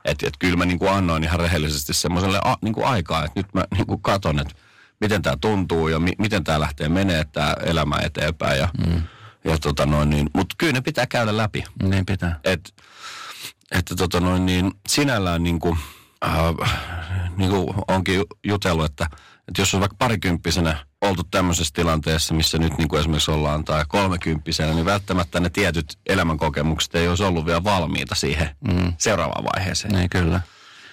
että 0.05 0.27
et 0.27 0.33
kyllä 0.39 0.55
mä 0.55 0.65
niin 0.65 0.79
kuin 0.79 0.91
annoin 0.91 1.23
ihan 1.23 1.39
rehellisesti 1.39 1.93
semmoiselle 1.93 2.39
a, 2.43 2.55
niin 2.61 2.73
kuin 2.73 2.85
aikaa, 2.85 3.25
että 3.25 3.39
nyt 3.39 3.53
mä 3.53 3.65
niin 3.77 3.87
kuin 3.87 4.01
katon, 4.01 4.39
että 4.39 4.53
miten 5.01 5.21
tämä 5.21 5.37
tuntuu 5.41 5.87
ja 5.87 5.99
mi, 5.99 6.11
miten 6.17 6.43
tämä 6.43 6.59
lähtee 6.59 6.89
menee 6.89 7.25
tämä 7.25 7.55
elämä 7.63 7.95
eteenpäin. 8.03 8.59
Ja, 8.59 8.69
mm. 8.87 9.01
ja 9.43 9.57
tota 9.57 9.85
noin, 9.85 10.09
niin, 10.09 10.29
mutta 10.33 10.55
kyllä 10.57 10.73
ne 10.73 10.81
pitää 10.81 11.07
käydä 11.07 11.37
läpi. 11.37 11.63
Niin 11.83 12.05
pitää. 12.05 12.39
Et, 12.43 12.73
että 13.71 13.95
tota 13.95 14.19
noin, 14.19 14.45
niin 14.45 14.71
sinällään 14.87 15.43
niin 15.43 15.59
kuin, 15.59 15.77
äh, 16.25 16.79
niin 17.37 17.49
kuin 17.49 17.73
onkin 17.87 18.23
jutellut, 18.47 18.85
että, 18.85 19.07
Että 19.47 19.61
jos 19.61 19.73
on 19.73 19.79
vaikka 19.79 19.95
parikymppisenä 19.99 20.85
oltu 21.01 21.23
tämmöisessä 21.31 21.73
tilanteessa, 21.73 22.33
missä 22.33 22.57
nyt 22.57 22.77
niin 22.77 22.87
kuin 22.87 22.99
esimerkiksi 22.99 23.31
ollaan, 23.31 23.65
tai 23.65 23.85
kolmekymppisenä, 23.87 24.73
niin 24.73 24.85
välttämättä 24.85 25.39
ne 25.39 25.49
tietyt 25.49 25.97
elämänkokemukset 26.09 26.95
ei 26.95 27.07
olisi 27.07 27.23
ollut 27.23 27.45
vielä 27.45 27.63
valmiita 27.63 28.15
siihen 28.15 28.49
mm. 28.67 28.93
seuraavaan 28.97 29.45
vaiheeseen. 29.55 29.93
Niin 29.93 30.09
kyllä. 30.09 30.41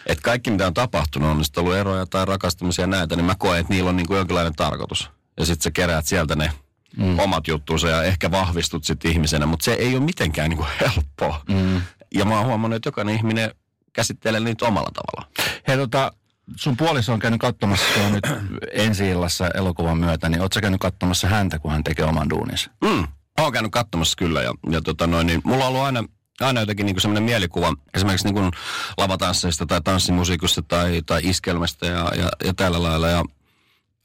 Et 0.06 0.20
kaikki 0.20 0.50
mitä 0.50 0.66
on 0.66 0.74
tapahtunut, 0.74 1.30
on 1.30 1.44
sitten 1.44 1.60
ollut 1.60 1.76
eroja 1.76 2.06
tai 2.06 2.24
rakastumisia 2.24 2.86
näitä, 2.86 3.16
niin 3.16 3.24
mä 3.24 3.34
koen, 3.38 3.60
että 3.60 3.72
niillä 3.72 3.90
on 3.90 3.96
niin 3.96 4.06
kuin 4.06 4.18
jonkinlainen 4.18 4.54
tarkoitus. 4.54 5.10
Ja 5.40 5.46
sitten 5.46 5.64
sä 5.64 5.70
keräät 5.70 6.06
sieltä 6.06 6.36
ne 6.36 6.52
mm. 6.96 7.18
omat 7.18 7.48
juttuunsa 7.48 7.88
ja 7.88 8.02
ehkä 8.02 8.30
vahvistut 8.30 8.84
sitten 8.84 9.10
ihmisenä, 9.10 9.46
mutta 9.46 9.64
se 9.64 9.72
ei 9.72 9.96
ole 9.96 10.04
mitenkään 10.04 10.50
niin 10.50 10.58
kuin 10.58 10.68
helppoa. 10.80 11.42
Mm. 11.48 11.82
Ja 12.14 12.24
mä 12.24 12.36
oon 12.36 12.46
huomannut, 12.46 12.76
että 12.76 12.88
jokainen 12.88 13.14
ihminen 13.14 13.50
käsittelee 13.92 14.40
niitä 14.40 14.66
omalla 14.66 14.90
tavalla. 14.94 15.32
Hei 15.68 15.76
tota, 15.76 16.12
sun 16.56 16.76
puoliso 16.76 17.12
on 17.12 17.18
käynyt 17.18 17.40
katsomassa 17.40 17.86
sua 17.94 18.08
nyt 18.08 18.26
ensi 18.72 19.08
illassa 19.08 19.48
elokuvan 19.48 19.98
myötä, 19.98 20.28
niin 20.28 20.40
ootko 20.40 20.60
käynyt 20.60 20.80
katsomassa 20.80 21.28
häntä, 21.28 21.58
kun 21.58 21.70
hän 21.70 21.84
tekee 21.84 22.04
oman 22.04 22.30
duuninsa? 22.30 22.70
Mm. 22.84 23.08
Oon 23.40 23.52
käynyt 23.52 23.72
katsomassa 23.72 24.14
kyllä 24.18 24.42
ja, 24.42 24.54
ja 24.70 24.80
tota 24.80 25.06
noin, 25.06 25.26
niin 25.26 25.40
mulla 25.44 25.64
on 25.64 25.68
ollut 25.68 25.82
aina, 25.82 26.04
aina 26.40 26.60
jotenkin 26.60 26.86
niin 26.86 27.00
semmoinen 27.00 27.22
mielikuva 27.22 27.74
esimerkiksi 27.94 28.26
niin 28.26 28.34
kuin 28.34 28.50
lavatansseista 28.96 29.66
tai 29.66 29.80
tanssimusiikista 29.80 30.62
tai, 30.62 31.02
tai 31.06 31.20
iskelmästä 31.24 31.86
ja, 31.86 32.12
ja, 32.16 32.28
ja 32.44 32.54
tällä 32.54 32.82
lailla. 32.82 33.08
Ja, 33.08 33.24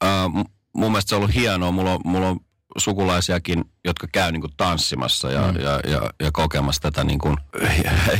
ää, 0.02 0.28
mun 0.74 0.92
mielestä 0.92 1.08
se 1.08 1.14
on 1.14 1.18
ollut 1.18 1.34
hienoa. 1.34 1.70
Mulla 1.70 1.92
on, 1.92 2.00
mulla 2.04 2.28
on 2.28 2.40
sukulaisiakin, 2.76 3.64
jotka 3.84 4.06
käy 4.12 4.32
niin 4.32 4.40
kuin 4.40 4.52
tanssimassa 4.56 5.30
ja, 5.30 5.52
mm. 5.52 5.60
ja, 5.60 5.80
ja, 5.90 6.10
ja 6.20 6.30
kokemassa 6.32 6.82
tätä 6.82 7.04
niin 7.04 7.18
kuin, 7.18 7.36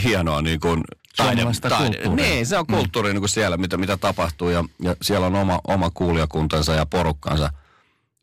hienoa 0.04 0.42
niin 0.42 0.61
kuin, 0.61 0.84
taide, 1.16 1.42
taide. 1.68 2.08
Niin, 2.08 2.46
se 2.46 2.58
on 2.58 2.64
mm. 2.68 2.75
kulttuuri 2.75 3.08
mm. 3.08 3.12
niin 3.12 3.20
kuin 3.20 3.28
siellä, 3.28 3.56
mitä, 3.56 3.76
mitä 3.76 3.96
tapahtuu 3.96 4.49
ja, 4.49 4.64
ja 4.82 4.96
siellä 5.02 5.26
on 5.26 5.34
oma, 5.34 5.61
oma 5.68 5.90
kuulijakuntansa 5.90 6.75
ja 6.75 6.87
porukkansa. 6.87 7.50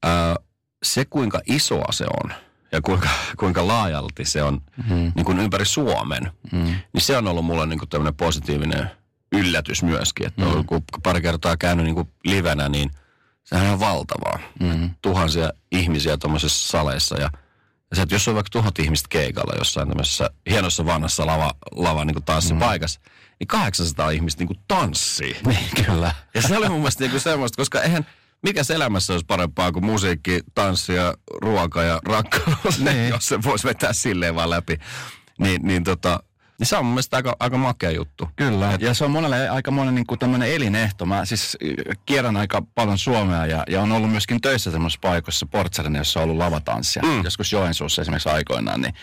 Ää, 0.04 0.36
se, 0.84 1.06
kuinka 1.06 1.42
isoa 1.46 1.92
se 1.92 2.06
on 2.24 2.34
ja 2.72 2.82
kuinka, 2.82 3.10
kuinka 3.38 3.68
laajalti 3.68 4.26
se 4.26 4.44
on 4.44 4.62
mm. 4.90 5.12
niin 5.16 5.26
kuin 5.26 5.40
ympäri 5.40 5.66
Suomen, 5.66 6.32
mm. 6.52 6.64
niin 6.64 7.02
se 7.02 7.18
on 7.18 7.28
ollut 7.28 7.46
mulle 7.46 7.66
niin 7.66 7.80
kuin 7.80 7.90
tämmöinen 7.90 8.16
positiivinen 8.16 8.92
yllätys 9.32 9.84
myöskin. 9.84 10.28
Että 10.28 10.46
mm. 10.46 10.66
kun 10.66 10.84
pari 11.04 11.22
kertaa 11.22 11.58
käynyt 11.58 11.86
niin 11.86 11.96
kuin 11.96 12.10
livenä, 12.26 12.70
niin– 12.70 12.92
sehän 13.44 13.74
on 13.74 13.80
valtavaa. 13.80 14.40
Mm-hmm. 14.60 14.90
Tuhansia 15.02 15.50
ihmisiä 15.72 16.18
tuommoisessa 16.18 16.68
saleissa 16.68 17.16
ja, 17.20 17.30
ja 17.90 17.96
se, 17.96 18.02
että 18.02 18.16
jos 18.16 18.28
on 18.28 18.36
vaikka 18.36 18.50
tuhat 18.52 18.80
ihmistä 18.80 19.08
keikalla 19.10 19.54
jossain 19.58 19.88
tämmöisessä 19.88 20.30
hienossa 20.50 20.86
vanhassa 20.86 21.26
lava, 21.26 21.54
lava 21.72 22.06
niin 22.06 22.24
tanssipaikassa, 22.24 23.00
mm-hmm. 23.00 23.36
niin 23.40 23.48
800 23.48 24.10
ihmistä 24.10 24.42
niin 24.42 24.48
kuin 24.48 24.60
tanssii. 24.68 25.38
Niin, 25.48 25.86
kyllä. 25.86 26.16
Ja 26.34 26.42
se 26.42 26.58
oli 26.58 26.70
mun 26.70 26.80
mielestä 26.80 27.04
niin 27.04 27.12
kuin 27.12 27.22
semmoista, 27.22 27.62
koska 27.62 27.82
eihän, 27.82 28.06
mikä 28.44 28.62
elämässä 28.76 29.14
olisi 29.14 29.26
parempaa 29.26 29.72
kuin 29.72 29.86
musiikki, 29.86 30.40
tanssi 30.56 30.94
ja 30.94 31.14
ruoka 31.42 31.84
ja 31.84 32.00
rakkaus, 32.06 32.80
niin. 32.86 33.10
jos 33.10 33.28
se 33.28 33.44
voisi 33.44 33.68
vetää 33.68 33.94
silleen 33.94 34.36
vaan 34.36 34.50
läpi. 34.50 34.78
Niin, 35.40 35.62
niin 35.64 35.84
tota, 35.84 36.20
niin 36.62 36.68
se 36.68 36.78
on 36.78 36.86
mun 36.86 36.94
mielestä 36.94 37.16
aika, 37.18 37.36
aika 37.40 37.58
makea 37.58 37.92
juttu. 37.92 38.30
Kyllä, 38.36 38.74
Et... 38.74 38.82
ja 38.82 38.94
se 38.94 39.06
on 39.06 39.12
monelle 39.12 39.50
aika 39.50 39.72
monen 39.72 39.96
niin 39.96 40.06
tämmöinen 40.20 40.52
elinehto. 40.52 41.06
Mä 41.06 41.26
siis 41.26 41.58
kierrän 42.06 42.38
aika 42.38 42.62
paljon 42.76 42.98
Suomea 42.98 43.46
ja, 43.46 43.64
ja 43.70 43.82
on 43.82 43.92
ollut 43.92 44.12
myöskin 44.12 44.42
töissä 44.42 44.72
semmoisessa 44.72 45.00
paikoissa, 45.02 45.46
Portsalina, 45.46 45.98
jossa 45.98 46.20
on 46.20 46.24
ollut 46.24 46.38
lavatanssia. 46.38 47.04
Mm. 47.04 47.24
Joskus 47.24 47.52
Joensuussa 47.52 48.02
esimerkiksi 48.02 48.30
aikoinaan. 48.30 48.82
Niin, 48.82 48.94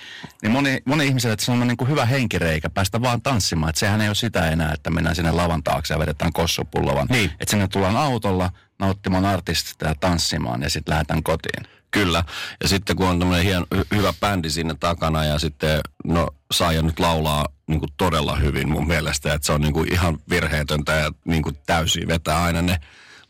niin 0.43 0.53
moni, 0.53 0.83
moni 0.85 1.07
ihmiselle, 1.07 1.33
että 1.33 1.45
se 1.45 1.53
on 1.53 1.69
niin 1.69 1.77
kuin 1.77 1.91
hyvä 1.91 2.05
henkireikä 2.05 2.71
päästä 2.71 3.03
vaan 3.03 3.23
tanssimaan. 3.23 3.71
Että 3.71 3.81
sehän 3.81 4.01
ei 4.01 4.09
ole 4.09 4.15
sitä 4.15 4.51
enää, 4.51 4.73
että 4.73 4.91
mennään 4.91 5.17
sinne 5.17 5.33
lavan 5.33 5.63
taakse 5.63 5.95
ja 5.95 5.99
vedetään 5.99 6.33
kossupullo, 6.33 6.95
vaan 6.95 7.07
niin. 7.11 7.31
että 7.41 7.51
sinne 7.51 7.69
tullaan 7.69 7.97
autolla 7.97 8.51
nauttimaan 8.79 9.25
artistista 9.25 9.87
ja 9.89 9.95
tanssimaan 9.95 10.63
ja 10.63 10.71
sitten 10.71 10.93
lähdetään 10.93 11.23
kotiin. 11.23 11.78
Kyllä. 11.91 12.25
Ja 12.63 12.69
sitten 12.69 12.97
kun 12.97 13.09
on 13.09 13.19
tämmöinen 13.19 13.45
hieno, 13.45 13.67
hy- 13.75 13.97
hyvä 13.97 14.13
bändi 14.21 14.51
sinne 14.51 14.75
takana 14.81 15.25
ja 15.25 15.39
sitten, 15.39 15.81
no 16.05 16.29
Saaja 16.51 16.83
nyt 16.83 16.99
laulaa 16.99 17.49
niin 17.67 17.81
kuin 17.81 17.93
todella 17.97 18.37
hyvin 18.37 18.69
mun 18.69 18.87
mielestä, 18.87 19.35
että 19.35 19.47
se 19.47 19.53
on 19.53 19.61
niin 19.61 19.73
kuin 19.73 19.93
ihan 19.93 20.19
virheetöntä 20.31 20.93
ja 20.93 21.13
niin 21.25 21.43
kuin 21.43 21.59
täysin 21.67 22.09
vetää 22.09 22.43
aina 22.43 22.63
ne 22.63 22.79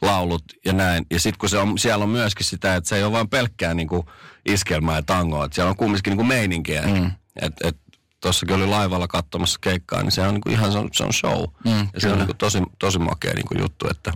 laulut 0.03 0.45
ja 0.65 0.73
näin. 0.73 1.07
Ja 1.11 1.21
sitten 1.21 1.39
kun 1.39 1.49
se 1.49 1.59
on, 1.59 1.79
siellä 1.79 2.03
on 2.03 2.09
myöskin 2.09 2.47
sitä, 2.47 2.77
että 2.77 2.89
se 2.89 2.97
ei 2.97 3.05
ole 3.05 3.13
vain 3.13 3.29
pelkkää 3.29 3.75
niin 3.75 3.89
kuin 3.89 4.07
iskelmää 4.47 4.97
ja 4.97 5.03
tangoa, 5.03 5.45
että 5.45 5.55
siellä 5.55 5.71
on 5.71 5.77
kumminkin 5.77 6.11
niin 6.11 6.17
kuin 6.17 6.29
meininkiä. 6.29 6.83
Mm. 6.83 7.11
Et, 7.43 7.53
et, 7.65 7.77
Tuossakin 8.21 8.57
oli 8.57 8.67
laivalla 8.67 9.09
katsomassa 9.09 9.59
keikkaa, 9.61 10.03
niin 10.03 10.13
se 10.13 10.21
on 10.23 10.35
niin 10.35 10.41
kuin 10.41 10.53
ihan 10.53 10.73
se 10.73 10.79
on, 10.79 10.89
se 10.93 11.05
on 11.05 11.13
show. 11.13 11.45
Mm, 11.65 11.89
ja 11.95 12.01
se 12.01 12.09
on 12.09 12.19
niin 12.19 12.27
kuin 12.27 12.37
tosi, 12.37 12.63
tosi 12.79 12.99
makea 12.99 13.35
niin 13.35 13.49
kuin 13.49 13.61
juttu, 13.61 13.89
että 13.91 14.13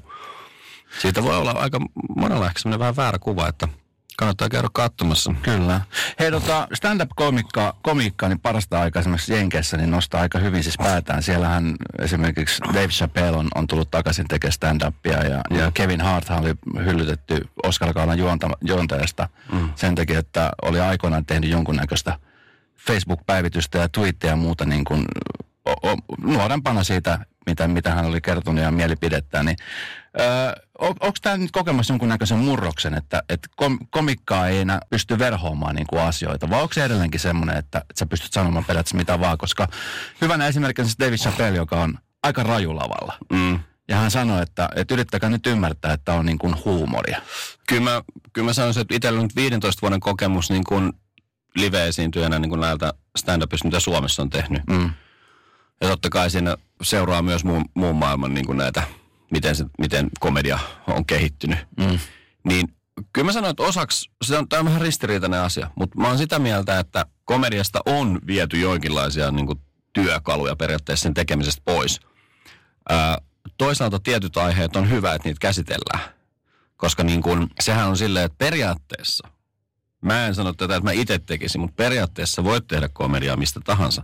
siitä 1.03 1.23
voi 1.23 1.37
olla 1.37 1.51
aika 1.51 1.79
monella 2.17 2.47
ehkä 2.47 2.79
vähän 2.79 2.97
väärä 2.97 3.19
kuva, 3.19 3.49
että– 3.49 3.69
Kannattaa 4.23 4.49
käydä 4.49 4.69
katsomassa. 4.73 5.35
Kyllä. 5.43 5.81
Hei, 6.19 6.31
tota, 6.31 6.69
stand-up-komiikka, 6.75 7.77
komiikka, 7.83 8.29
niin 8.29 8.41
parasta 8.41 8.81
aikaa 8.81 9.01
esimerkiksi 9.01 9.33
Jenkeissä 9.33 9.77
niin 9.77 9.91
nostaa 9.91 10.21
aika 10.21 10.39
hyvin 10.39 10.63
siis 10.63 10.79
päätään. 10.79 11.23
Siellähän 11.23 11.75
esimerkiksi 12.03 12.63
Dave 12.69 12.89
Chappelle 12.89 13.37
on, 13.37 13.49
on 13.55 13.67
tullut 13.67 13.91
takaisin 13.91 14.29
tekemään 14.29 14.53
stand-upia 14.53 15.25
ja, 15.31 15.41
mm. 15.51 15.59
ja 15.59 15.71
Kevin 15.75 16.01
Hart 16.01 16.31
oli 16.31 16.55
hyllytetty 16.85 17.49
Oscar 17.63 17.95
Kaulan 17.95 18.19
juontajasta 18.61 19.29
mm. 19.53 19.69
sen 19.75 19.95
takia, 19.95 20.19
että 20.19 20.51
oli 20.63 20.81
aikoinaan 20.81 21.27
tehnyt 21.27 21.51
jonkunnäköistä 21.51 22.19
Facebook-päivitystä 22.87 23.79
ja 23.79 23.89
twiitteja 23.89 24.33
ja 24.33 24.37
muuta 24.37 24.65
niin 24.65 24.85
kuin, 24.85 25.05
o, 25.65 25.71
o, 25.71 25.97
nuorempana 26.21 26.85
siitä, 26.85 27.19
mitä, 27.47 27.69
mitä 27.69 27.95
hän 27.95 28.05
oli 28.05 28.21
kertonut 28.21 28.65
ja 28.65 28.71
mielipidettä, 28.71 29.43
niin 29.43 29.57
öö, 30.21 30.53
on, 30.79 30.95
onko 31.01 31.17
tämä 31.23 31.37
nyt 31.37 31.51
kokemassa 31.51 31.93
jonkunnäköisen 31.93 32.39
murroksen, 32.39 32.95
että, 32.95 33.23
että 33.29 33.49
kom, 33.57 33.79
komikkaa 33.91 34.49
ei 34.49 34.59
enää 34.61 34.81
pysty 34.91 35.19
verhoamaan 35.19 35.75
niin 35.75 35.87
kuin 35.87 36.03
asioita, 36.03 36.51
vai 36.51 36.63
onko 36.63 36.73
se 36.73 36.85
edelleenkin 36.85 37.21
semmoinen, 37.21 37.57
että, 37.57 37.79
että 37.79 37.99
sä 37.99 38.07
pystyt 38.07 38.33
sanomaan 38.33 38.65
periaatteessa 38.65 38.97
mitä 38.97 39.21
vaan, 39.21 39.39
koska 39.39 39.69
hyvänä 40.21 40.47
esimerkkinä 40.47 40.89
se 40.89 40.95
David 41.01 41.19
Chappelle, 41.19 41.57
joka 41.57 41.81
on 41.81 41.99
aika 42.23 42.43
rajulavalla. 42.43 43.19
Mm. 43.33 43.59
Ja 43.89 43.97
hän 43.97 44.11
sanoi, 44.11 44.43
että, 44.43 44.69
että 44.77 44.95
yrittäkää 44.95 45.31
nyt 45.31 45.47
ymmärtää, 45.47 45.93
että 45.93 46.15
on 46.15 46.27
niin 46.27 46.39
kuin 46.39 46.55
huumoria. 46.65 47.23
Kyllä 47.69 47.83
mä, 47.83 48.03
kyllä 48.33 48.47
mä 48.47 48.53
sanoisin, 48.53 48.81
että 48.81 48.95
itsellä 48.95 49.19
on 49.19 49.23
nyt 49.23 49.37
15 49.37 49.83
vuoden 49.83 50.01
kokemus 50.01 50.51
niin 50.51 50.65
kuin 50.65 50.93
live-esiintyjänä 51.57 52.39
niin 52.39 52.49
kuin 52.49 52.61
näiltä 52.61 52.95
stand-upista, 53.19 53.65
mitä 53.65 53.81
Suomessa 53.81 54.23
on 54.23 54.31
tehnyt. 54.31 54.63
Mm. 54.67 54.91
Ja 55.81 55.89
totta 55.89 56.11
kai 56.11 56.31
siinä 56.31 56.57
seuraa 56.83 57.23
myös 57.23 57.45
muun, 57.45 57.65
muun 57.75 57.97
maailman 57.97 58.35
niin 58.35 58.47
kuin 58.47 58.59
näitä 58.59 58.83
miten, 59.33 59.57
se, 59.57 59.65
miten 59.79 60.09
komedia 60.21 60.59
on 60.87 61.07
kehittynyt. 61.07 61.59
Mm. 61.79 61.99
Niin 62.45 62.69
kyllä 63.13 63.27
mä 63.27 63.33
sanon, 63.33 63.51
että 63.51 63.63
osaksi, 63.63 64.11
se 64.25 64.39
on, 64.39 64.49
tämä 64.49 64.61
on 64.61 64.67
vähän 64.67 64.81
ristiriitainen 64.81 65.41
asia, 65.41 65.71
mutta 65.75 66.01
mä 66.01 66.09
oon 66.09 66.19
sitä 66.19 66.39
mieltä, 66.39 66.79
että 66.79 67.07
komediasta 67.25 67.81
on 67.87 68.21
viety 68.27 68.61
joikinlaisia 68.61 69.31
niin 69.31 69.47
kuin, 69.47 69.59
työkaluja 69.93 70.57
periaatteessa 70.57 71.03
sen 71.03 71.15
tekemisestä 71.15 71.63
pois. 71.65 72.01
Ää, 72.89 73.19
toisaalta 73.59 73.99
tietyt 73.99 74.37
aiheet 74.37 74.77
on 74.77 74.91
hyvä, 74.91 75.15
että 75.15 75.29
niitä 75.29 75.39
käsitellään. 75.41 76.13
Koska 76.77 77.05
niin 77.05 77.23
kun, 77.23 77.51
sehän 77.61 77.89
on 77.89 77.97
silleen, 77.97 78.25
että 78.25 78.39
periaatteessa, 78.39 79.29
mä 80.01 80.27
en 80.27 80.35
sano 80.35 80.53
tätä, 80.53 80.77
että 80.77 80.89
mä 80.89 80.93
itse 80.93 81.19
tekisin, 81.19 81.61
mutta 81.61 81.75
periaatteessa 81.77 82.45
voit 82.45 82.67
tehdä 82.67 82.89
komediaa 82.89 83.37
mistä 83.37 83.61
tahansa. 83.65 84.03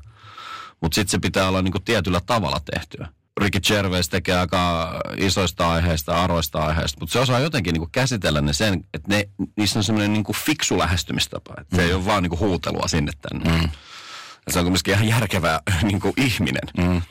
Mutta 0.82 0.94
sitten 0.94 1.10
se 1.10 1.18
pitää 1.18 1.48
olla 1.48 1.62
niin 1.62 1.72
kuin 1.72 1.84
tietyllä 1.84 2.20
tavalla 2.26 2.60
tehtyä. 2.74 3.08
Ricky 3.40 3.60
Gervais 3.60 4.08
tekee 4.08 4.38
aika 4.38 4.92
isoista 5.16 5.70
aiheista, 5.70 6.22
aroista 6.22 6.58
aiheista, 6.58 7.00
mutta 7.00 7.12
se 7.12 7.18
osaa 7.18 7.38
jotenkin 7.38 7.72
niin 7.72 7.80
kuin 7.80 7.90
käsitellä 7.90 8.40
ne 8.40 8.52
sen, 8.52 8.84
että 8.94 9.08
ne, 9.08 9.28
niissä 9.56 9.78
on 9.78 9.84
semmoinen 9.84 10.12
niin 10.12 10.24
fiksu 10.44 10.78
lähestymistapa. 10.78 11.54
Että 11.60 11.76
mm. 11.76 11.80
Se 11.80 11.82
ei 11.82 11.94
ole 11.94 12.04
vaan 12.04 12.22
niin 12.22 12.30
kuin 12.30 12.40
huutelua 12.40 12.88
sinne 12.88 13.12
tänne. 13.22 13.60
Mm. 13.60 13.68
Se 14.50 14.58
on 14.58 14.64
kuitenkin 14.64 14.94
ihan 14.94 15.08
järkevä 15.08 15.60
niin 15.82 16.00
kuin 16.00 16.14
ihminen. 16.16 16.68
Mm. 16.76 17.02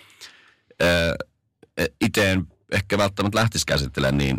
Itse 2.01 2.31
en 2.31 2.47
ehkä 2.71 2.97
välttämättä 2.97 3.39
lähtisi 3.39 3.65
käsittelemään 3.65 4.17
niin 4.17 4.37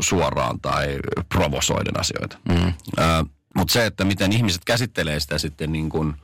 suoraan 0.00 0.60
tai 0.60 0.98
provosoiden 1.28 2.00
asioita. 2.00 2.38
Mm. 2.48 2.72
Mutta 3.56 3.72
se, 3.72 3.86
että 3.86 4.04
miten 4.04 4.32
ihmiset 4.32 4.64
käsittelee 4.64 5.20
sitä 5.20 5.38
sitten 5.38 5.72
niin 5.72 5.88
kuin, 5.88 6.14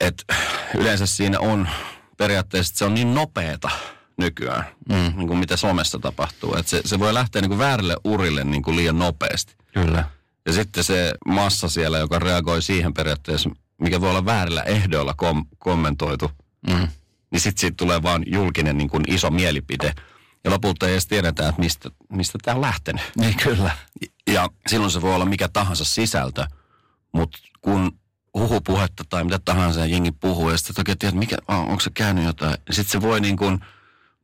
että 0.00 0.34
yleensä 0.78 1.06
siinä 1.06 1.40
on 1.40 1.68
periaatteessa 2.16 2.74
se 2.76 2.84
on 2.84 2.94
niin 2.94 3.14
nopeeta 3.14 3.70
nykyään, 4.18 4.64
mm. 4.88 5.12
niin 5.16 5.28
kuin 5.28 5.38
mitä 5.38 5.56
somessa 5.56 5.98
tapahtuu. 5.98 6.54
Että 6.54 6.70
se, 6.70 6.82
se 6.84 6.98
voi 6.98 7.14
lähteä 7.14 7.42
niin 7.42 7.50
kuin 7.50 7.58
väärille 7.58 7.96
urille 8.04 8.44
niin 8.44 8.62
kuin 8.62 8.76
liian 8.76 8.98
nopeasti. 8.98 9.56
Kyllä. 9.74 10.04
Ja 10.46 10.52
sitten 10.52 10.84
se 10.84 11.14
massa 11.26 11.68
siellä, 11.68 11.98
joka 11.98 12.18
reagoi 12.18 12.62
siihen 12.62 12.94
periaatteessa, 12.94 13.50
mikä 13.80 14.00
voi 14.00 14.10
olla 14.10 14.24
väärillä 14.24 14.62
ehdoilla 14.62 15.14
kom- 15.14 15.46
kommentoitu, 15.58 16.30
mm. 16.70 16.88
niin 17.30 17.40
sitten 17.40 17.60
siitä 17.60 17.76
tulee 17.76 18.02
vaan 18.02 18.22
julkinen 18.26 18.78
niin 18.78 18.90
kuin 18.90 19.04
iso 19.06 19.30
mielipide. 19.30 19.94
Ja 20.44 20.50
lopulta 20.50 20.86
ei 20.86 20.92
edes 20.92 21.06
tiedetä, 21.06 21.48
että 21.48 21.60
mistä, 21.60 21.90
mistä 22.08 22.38
tämä 22.42 22.54
on 22.54 22.60
lähtenyt. 22.60 23.02
Niin 23.16 23.36
kyllä. 23.36 23.70
Ja 24.26 24.48
silloin 24.66 24.90
se 24.90 25.02
voi 25.02 25.14
olla 25.14 25.24
mikä 25.24 25.48
tahansa 25.48 25.84
sisältö, 25.84 26.46
mutta 27.12 27.38
kun 27.60 27.99
huhupuhetta 28.34 29.04
tai 29.08 29.24
mitä 29.24 29.38
tahansa 29.44 29.80
ja 29.80 29.86
jengi 29.86 30.12
puhuu 30.12 30.50
ja 30.50 30.56
sitten 30.56 30.74
oikein 30.80 30.98
tiedät, 30.98 31.18
mikä, 31.18 31.36
onko 31.48 31.80
se 31.80 31.90
käynyt 31.94 32.24
jotain. 32.24 32.54
Sitten 32.70 32.92
se 32.92 33.00
voi 33.00 33.20
niin 33.20 33.36
kuin 33.36 33.60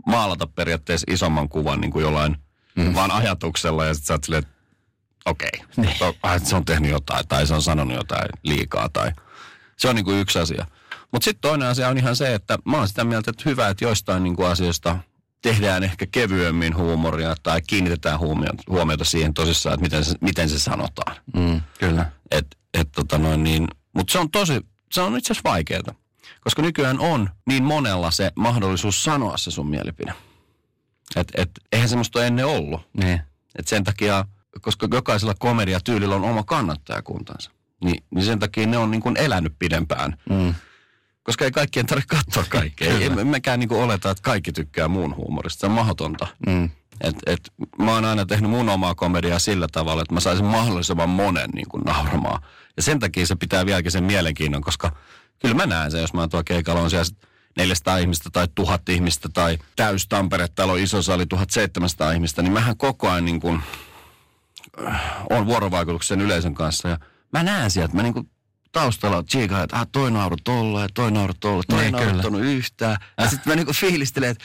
maalata 0.07 0.47
periaatteessa 0.47 1.07
isomman 1.11 1.49
kuvan 1.49 1.81
niin 1.81 1.91
kuin 1.91 2.03
jollain 2.03 2.37
mm. 2.77 2.95
vaan 2.95 3.11
ajatuksella 3.11 3.85
ja 3.85 3.95
sitten 3.95 4.07
sä 4.07 4.15
oot 4.15 4.25
silleen, 4.25 4.43
että 4.43 4.55
okei, 5.25 5.51
okay, 5.55 5.67
niin. 5.77 6.17
ah, 6.23 6.43
se 6.43 6.57
on 6.57 6.65
tehnyt 6.65 6.91
jotain 6.91 7.29
tai 7.29 7.47
se 7.47 7.55
on 7.55 7.63
sanonut 7.63 7.97
jotain 7.97 8.29
liikaa 8.43 8.89
tai 8.89 9.13
se 9.77 9.89
on 9.89 9.95
niin 9.95 10.05
kuin 10.05 10.21
yksi 10.21 10.39
asia. 10.39 10.67
Mutta 11.13 11.25
sitten 11.25 11.41
toinen 11.41 11.69
asia 11.69 11.89
on 11.89 11.99
ihan 11.99 12.17
se, 12.17 12.35
että 12.35 12.59
mä 12.65 12.77
oon 12.77 12.89
sitä 12.89 13.05
mieltä, 13.05 13.31
että 13.31 13.43
hyvä, 13.51 13.69
että 13.69 13.85
joistain 13.85 14.23
niin 14.23 14.37
kuin 14.37 14.49
asioista 14.49 14.99
tehdään 15.43 15.85
ehkä 15.85 16.07
kevyemmin 16.13 16.77
huumoria 16.77 17.35
tai 17.43 17.63
kiinnitetään 17.67 18.19
huomiota, 18.19 18.63
huomiota 18.71 19.05
siihen 19.05 19.35
tosissaan, 19.35 19.75
että 19.75 19.83
miten 19.83 20.05
se, 20.05 20.15
miten 20.21 20.49
se 20.49 20.59
sanotaan. 20.59 21.17
Mm, 21.37 21.61
kyllä. 21.79 22.13
Et, 22.31 22.47
et, 22.75 22.89
tota 22.93 23.19
noin, 23.19 23.43
niin, 23.43 23.69
mutta 23.97 24.13
se 24.13 24.19
on 24.19 24.31
tosi, 24.31 24.61
se 24.93 25.01
on 25.01 25.17
itse 25.17 25.33
asiassa 25.33 25.51
vaikeaa. 25.51 25.95
Koska 26.41 26.63
nykyään 26.63 27.01
on 27.01 27.31
niin 27.47 27.65
monella 27.65 28.11
se 28.11 28.33
mahdollisuus 28.37 29.05
sanoa 29.05 29.37
se 29.37 29.51
sun 29.51 29.67
mielipide. 29.67 30.13
Et, 31.17 31.29
et, 31.37 31.51
eihän 31.73 31.89
semmoista 31.89 32.19
ole 32.19 32.27
ennen 32.27 32.47
ollut. 32.47 32.81
Niin. 32.93 33.21
Et 33.59 33.69
sen 33.69 33.85
takia, 33.85 34.25
koska 34.61 34.89
jokaisella 34.93 35.35
komediatyylillä 35.39 36.15
on 36.15 36.25
oma 36.25 36.43
kannattajakuntansa, 36.43 37.51
niin, 37.85 38.05
niin 38.11 38.25
sen 38.25 38.39
takia 38.39 38.67
ne 38.67 38.79
on 38.79 38.91
niin 38.91 39.01
kuin 39.01 39.17
elänyt 39.17 39.53
pidempään. 39.59 40.17
Mm. 40.31 40.55
Koska 41.27 41.45
ei 41.45 41.51
kaikkien 41.51 41.87
tarvitse 41.87 42.17
katsoa 42.17 42.45
kaikkea. 42.49 42.93
ei, 42.93 43.03
ei 43.03 43.11
mekään 43.11 43.61
niin 43.61 43.73
oleta, 43.73 44.11
että 44.11 44.23
kaikki 44.23 44.53
tykkää 44.53 44.89
muun 44.89 45.17
huumorista. 45.17 45.61
Se 45.61 45.67
on 45.67 45.73
mahdotonta. 45.73 46.27
Mm. 46.47 46.71
Et, 47.01 47.17
et, 47.27 47.53
mä 47.79 47.93
oon 47.93 48.05
aina 48.05 48.27
tehnyt 48.27 48.51
mun 48.51 48.69
omaa 48.69 48.95
komediaa 48.95 49.39
sillä 49.39 49.67
tavalla, 49.73 50.03
että 50.03 50.15
mä 50.15 50.21
saisin 50.21 50.45
mahdollisimman 50.45 51.09
monen 51.09 51.51
niin 51.51 51.69
kuin 51.69 51.83
nauramaan. 51.83 52.43
Ja 52.77 52.83
sen 52.83 52.99
takia 52.99 53.27
se 53.27 53.37
pitää 53.37 53.67
vieläkin 53.67 53.93
sen 53.93 54.05
mielenkiinnon, 54.05 54.63
koska 54.63 54.93
kyllä 55.39 55.55
mä 55.55 55.67
näen 55.67 55.91
sen, 55.91 56.01
jos 56.01 56.15
mä 56.15 56.21
oon 56.21 56.29
tuolla 56.29 56.45
keikalla, 56.45 56.81
on 56.81 56.91
siellä 56.91 57.11
400 57.57 57.99
ihmistä 57.99 58.31
tai 58.33 58.49
1000 58.55 58.89
ihmistä 58.89 59.29
tai 59.29 59.59
täys 59.77 60.09
Tampere, 60.09 60.49
täällä 60.49 60.73
on 60.73 60.79
iso 60.79 61.03
sali 61.03 61.27
1700 61.27 62.13
ihmistä, 62.13 62.43
niin 62.43 62.53
mähän 62.53 62.77
koko 62.77 63.11
ajan 63.11 63.25
niin 63.25 63.41
kuin, 63.41 63.63
äh, 64.87 65.03
on 65.31 65.47
vuorovaikutuksen 65.47 66.21
yleisön 66.21 66.55
kanssa 66.55 66.89
ja 66.89 66.99
mä 67.33 67.43
näen 67.43 67.71
sieltä, 67.71 67.97
mä 67.97 68.03
niin 68.03 68.15
kuin 68.15 68.31
taustalla 68.77 69.23
tsiikaa, 69.23 69.63
että 69.63 69.77
ah, 69.77 69.87
toi 69.93 70.11
nauru 70.11 70.37
tolla 70.45 70.83
ja 70.83 70.89
toi 70.95 71.11
nauru 71.11 71.33
tolla, 71.41 71.63
toi 71.69 71.79
ei 71.79 71.85
Niin, 71.85 71.93
naurattanut 71.93 72.41
yhtään. 72.43 72.97
Ja 73.19 73.31
sitten 73.31 73.53
mä 73.53 73.57
niinku 73.57 73.73
fiilistelen, 73.73 74.31
että 74.31 74.45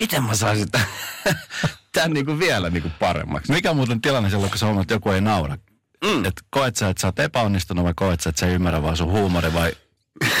miten 0.00 0.22
mä 0.22 0.34
saisin 0.34 0.70
tämän, 0.70 0.86
tämän 1.94 2.12
niinku 2.12 2.38
vielä 2.38 2.70
niinku 2.70 2.90
paremmaksi. 2.98 3.52
Mikä 3.52 3.72
muuten 3.72 4.00
tilanne 4.00 4.30
silloin, 4.30 4.50
kun 4.50 4.58
sä 4.58 4.66
huomaat, 4.66 4.84
että 4.84 4.94
joku 4.94 5.10
ei 5.10 5.20
naura? 5.20 5.56
Mm. 6.04 6.24
Et 6.24 6.42
koet 6.50 6.76
sä, 6.76 6.88
että 6.88 7.00
sä 7.00 7.08
oot 7.08 7.18
epäonnistunut 7.18 7.84
vai 7.84 7.92
koet 7.96 8.20
sä, 8.20 8.30
että 8.30 8.40
sä 8.40 8.46
ei 8.46 8.54
ymmärrä 8.54 8.82
vaan 8.82 8.96
sun 8.96 9.10
huumori 9.10 9.52
vai... 9.52 9.72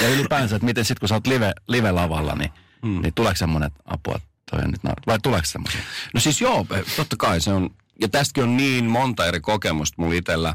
Ja 0.02 0.08
ylipäänsä, 0.08 0.56
että 0.56 0.66
miten 0.66 0.84
sit 0.84 0.98
kun 0.98 1.08
sä 1.08 1.14
oot 1.14 1.26
live, 1.26 1.52
live-lavalla, 1.68 2.34
niin, 2.34 2.50
mm. 2.82 3.02
niin 3.02 3.14
tuleeko 3.14 3.36
semmoinen, 3.36 3.70
apua, 3.84 4.20
toi 4.50 4.66
nyt 4.68 4.82
naura? 4.82 5.02
Vai 5.06 5.18
tuleeko 5.22 5.46
semmoinen? 5.46 5.82
No 6.14 6.20
siis 6.20 6.40
joo, 6.40 6.66
totta 6.96 7.16
kai 7.18 7.40
se 7.40 7.52
on, 7.52 7.70
ja 8.00 8.08
tästäkin 8.08 8.44
on 8.44 8.56
niin 8.56 8.84
monta 8.84 9.26
eri 9.26 9.40
kokemusta 9.40 10.02
mulla 10.02 10.14
itsellä, 10.14 10.54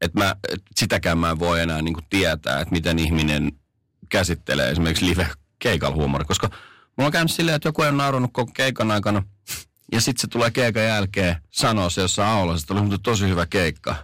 että 0.00 0.18
mä, 0.18 0.36
et 0.52 0.62
sitäkään 0.76 1.18
mä 1.18 1.30
en 1.30 1.38
voi 1.38 1.60
enää 1.60 1.82
niinku 1.82 2.00
tietää, 2.10 2.60
että 2.60 2.74
miten 2.74 2.98
ihminen 2.98 3.52
käsittelee 4.08 4.70
esimerkiksi 4.70 5.06
live 5.06 5.28
keikalla 5.58 5.96
huumori, 5.96 6.24
koska 6.24 6.50
mulla 6.96 7.06
on 7.06 7.12
käynyt 7.12 7.32
silleen, 7.32 7.56
että 7.56 7.68
joku 7.68 7.82
ei 7.82 7.88
ole 7.88 7.96
naurannut 7.96 8.30
koko 8.32 8.52
keikan 8.54 8.90
aikana, 8.90 9.22
ja 9.92 10.00
sitten 10.00 10.20
se 10.20 10.26
tulee 10.26 10.50
keikan 10.50 10.84
jälkeen 10.84 11.36
sanoa 11.50 11.90
se 11.90 12.00
jossain 12.00 12.30
aulassa, 12.30 12.64
että 12.64 12.82
oli 12.82 12.98
tosi 13.02 13.28
hyvä 13.28 13.46
keikka. 13.46 13.96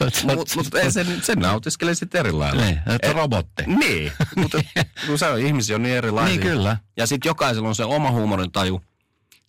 Mutta 0.00 0.20
mut, 0.56 0.68
sen, 0.90 1.22
sen 1.22 1.38
nautiskelee 1.38 1.94
sitten 1.94 2.18
eri 2.18 2.32
lailla. 2.32 2.64
Niin, 2.64 2.80
että 2.86 3.12
robotti. 3.12 3.62
Niin, 3.66 4.12
mutta 4.36 4.62
kun 5.06 5.18
se 5.18 5.26
on 5.26 5.40
ihmisiä 5.40 5.76
on 5.76 5.82
niin 5.82 5.96
erilaisia. 5.96 6.40
Niin 6.40 6.48
kyllä. 6.48 6.76
Ja 6.96 7.06
sitten 7.06 7.30
jokaisella 7.30 7.68
on 7.68 7.74
se 7.74 7.84
oma 7.84 8.10
huumorin 8.10 8.52
taju. 8.52 8.80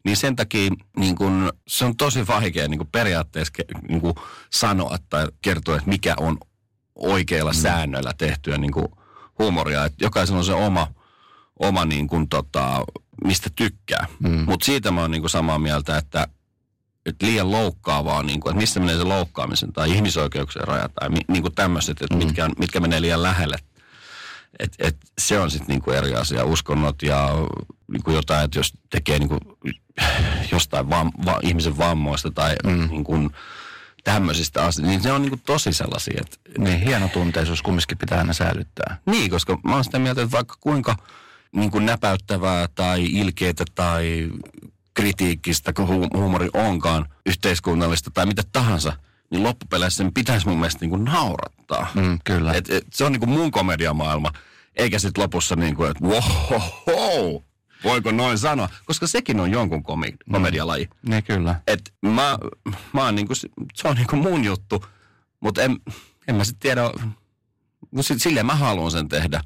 Niin 0.06 0.18
sen 0.18 0.36
takia 0.36 0.72
niin 0.98 1.16
kun, 1.16 1.54
se 1.68 1.86
on 1.86 1.98
tosi 1.98 2.28
vaikea 2.28 2.68
niin 2.68 2.78
kun 2.78 2.88
periaatteessa 2.92 3.54
niin 3.90 4.02
kun 4.02 4.14
sanoa 4.54 4.98
tai 5.10 5.28
kertoa, 5.42 5.76
että 5.76 5.90
mikä 5.90 6.14
on 6.18 6.38
oikeilla 6.96 7.52
mm. 7.52 7.58
säännöillä 7.58 8.14
tehtyä 8.18 8.58
niin 8.58 8.72
kun 8.72 8.98
huumoria. 9.40 9.86
Et 9.86 9.94
jokaisella 10.02 10.40
on 10.40 10.46
se 10.46 10.54
oma, 10.54 10.88
oma 11.60 11.86
niin 11.86 12.08
kun, 12.08 12.30
tota, 12.30 12.86
mistä 13.24 13.50
tykkää. 13.56 14.08
Mm. 14.20 14.44
Mutta 14.46 14.66
siitä 14.66 14.92
mä 14.92 15.02
oon 15.02 15.12
niin 15.12 15.30
samaa 15.30 15.60
mieltä, 15.60 15.98
että, 15.98 16.28
että 17.06 17.26
liian 17.26 17.52
loukkaavaa, 17.52 18.24
niin 18.24 18.40
kun, 18.40 18.52
että 18.52 18.62
missä 18.62 18.80
menee 18.80 18.98
se 18.98 19.04
loukkaamisen 19.04 19.74
tai 19.74 19.92
ihmisoikeuksien 19.92 20.68
raja 20.68 20.90
tai 21.00 21.10
mi, 21.10 21.18
niin 21.28 21.56
tämmöiset, 21.56 22.02
että 22.02 22.16
mm. 22.16 22.24
mitkä, 22.26 22.46
on- 22.46 22.56
mitkä 22.60 22.80
menee 22.80 23.02
liian 23.02 23.24
lähelle. 23.24 23.58
Et, 24.60 24.76
et 24.80 24.98
se 25.18 25.40
on 25.40 25.52
sitten 25.52 25.68
niinku 25.68 25.92
eri 25.92 26.16
asia. 26.16 26.46
Uskonnot 26.46 27.02
ja 27.02 27.30
niinku 27.92 28.12
jotain, 28.12 28.46
että 28.46 28.60
jos 28.60 28.74
tekee 28.90 29.20
niinku 29.20 29.38
jostain 30.52 30.90
vam, 30.90 31.12
va, 31.26 31.40
ihmisen 31.44 31.78
vammoista 31.78 32.32
tai 32.32 32.56
mm. 32.66 32.88
niinku 32.90 33.32
tämmöisistä 34.04 34.60
asioista, 34.60 34.82
niin 34.82 35.02
se 35.02 35.12
on 35.12 35.22
niinku 35.22 35.40
tosi 35.46 35.74
sellaisia. 35.74 36.22
Et, 36.22 36.40
Niin, 36.58 36.80
hienotunteisuus 36.80 37.62
kumminkin 37.62 37.98
pitää 37.98 38.18
aina 38.18 38.34
säilyttää. 38.34 38.98
niin, 39.06 39.30
koska 39.30 39.58
mä 39.64 39.74
oon 39.74 39.84
sitä 39.84 40.00
mieltä, 40.00 40.22
että 40.22 40.32
vaikka 40.38 40.56
kuinka 40.60 40.96
niinku 41.52 41.80
näpäyttävää 41.80 42.68
tai 42.76 43.06
ilkeitä 43.06 43.64
tai 43.76 44.30
kritiikkistä 44.94 45.74
kun 45.74 45.88
hu- 45.88 46.18
huumori 46.18 46.50
onkaan 46.54 47.06
yhteiskunnallista 47.26 48.12
tai 48.14 48.26
mitä 48.26 48.44
tahansa, 48.52 48.94
niin 49.32 49.44
loppupeleissä 49.44 49.98
sen 49.98 50.14
pitäisi 50.14 50.48
mun 50.48 50.58
mielestä 50.58 50.80
niinku 50.82 50.98
naurattaa. 50.98 51.88
Mm, 51.96 52.20
kyllä. 52.24 52.54
Et, 52.54 52.70
et, 52.70 52.84
se 52.94 53.06
on 53.06 53.12
niinku 53.12 53.26
mun 53.26 53.52
komediamaailma, 53.52 54.32
eikä 54.76 55.00
sitten 55.00 55.24
lopussa 55.24 55.56
niinku, 55.56 55.84
että 55.84 56.04
wow, 56.06 57.42
voiko 57.84 58.12
noin 58.12 58.38
sanoa, 58.38 58.70
koska 58.86 59.08
sekin 59.08 59.40
on 59.40 59.52
jonkun 59.52 59.84
komi- 59.84 60.18
komedialaji. 60.32 60.90
Niin 61.10 61.24
kyllä. 61.24 61.62
Et 61.68 61.94
mä, 62.02 62.38
mä 62.94 63.04
oon 63.04 63.16
niinku, 63.16 63.36
se 63.74 63.88
on 63.88 63.96
niinku 63.96 64.16
mun 64.16 64.44
juttu, 64.44 64.86
mutta 65.40 65.62
en, 65.62 65.78
en 66.28 66.36
mä 66.36 66.44
sitten 66.44 66.60
tiedä, 66.60 66.82
si- 68.02 68.20
silleen 68.20 68.46
mä 68.46 68.56
haluan 68.56 68.92
sen 68.92 69.08
tehdä. 69.08 69.42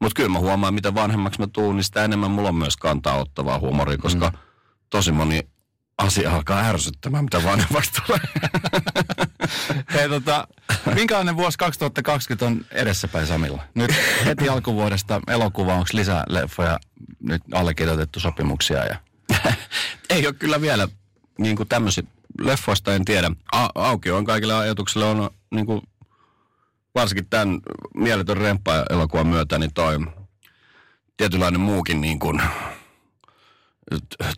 Mutta 0.00 0.16
kyllä 0.16 0.28
mä 0.28 0.38
huomaan, 0.38 0.74
mitä 0.74 0.94
vanhemmaksi 0.94 1.40
mä 1.40 1.46
tuun, 1.46 1.76
niin 1.76 1.84
sitä 1.84 2.04
enemmän 2.04 2.30
mulla 2.30 2.48
on 2.48 2.54
myös 2.54 2.76
kantaa 2.76 3.16
ottavaa 3.16 3.58
huumoria, 3.58 3.98
koska 3.98 4.28
mm. 4.30 4.38
tosi 4.90 5.12
moni 5.12 5.40
asia 5.98 6.34
alkaa 6.34 6.60
ärsyttämään, 6.60 7.24
mitä 7.24 7.44
vanhemmaksi 7.44 7.92
tulee. 8.06 8.20
Hei, 9.94 10.08
tota, 10.08 10.48
minkälainen 10.94 11.36
vuosi 11.36 11.58
2020 11.58 12.46
on 12.46 12.66
edessäpäin 12.70 13.26
Samilla? 13.26 13.62
Nyt 13.74 13.90
heti 14.24 14.48
alkuvuodesta 14.48 15.20
elokuva, 15.28 15.74
onko 15.74 15.88
lisää 15.92 16.24
leffoja 16.28 16.78
nyt 17.20 17.42
allekirjoitettu 17.52 18.20
sopimuksia? 18.20 18.84
Ja... 18.84 18.96
Ei 20.10 20.26
ole 20.26 20.34
kyllä 20.34 20.60
vielä 20.60 20.88
niin 21.38 21.56
kuin 21.56 21.68
tämmöisiä 21.68 22.04
leffoista 22.40 22.94
en 22.94 23.04
tiedä. 23.04 23.30
A- 23.52 23.70
auki 23.74 24.10
on 24.10 24.24
kaikille 24.24 24.54
ajatuksille 24.54 25.06
on 25.06 25.30
niin 25.50 25.66
kuin, 25.66 25.82
varsinkin 26.94 27.26
tämän 27.30 27.60
mieletön 27.94 28.36
remppa-elokuvan 28.36 29.26
myötä, 29.26 29.58
niin 29.58 29.74
toi 29.74 29.98
tietynlainen 31.16 31.60
muukin 31.60 32.00
niin 32.00 32.18
kuin, 32.18 32.42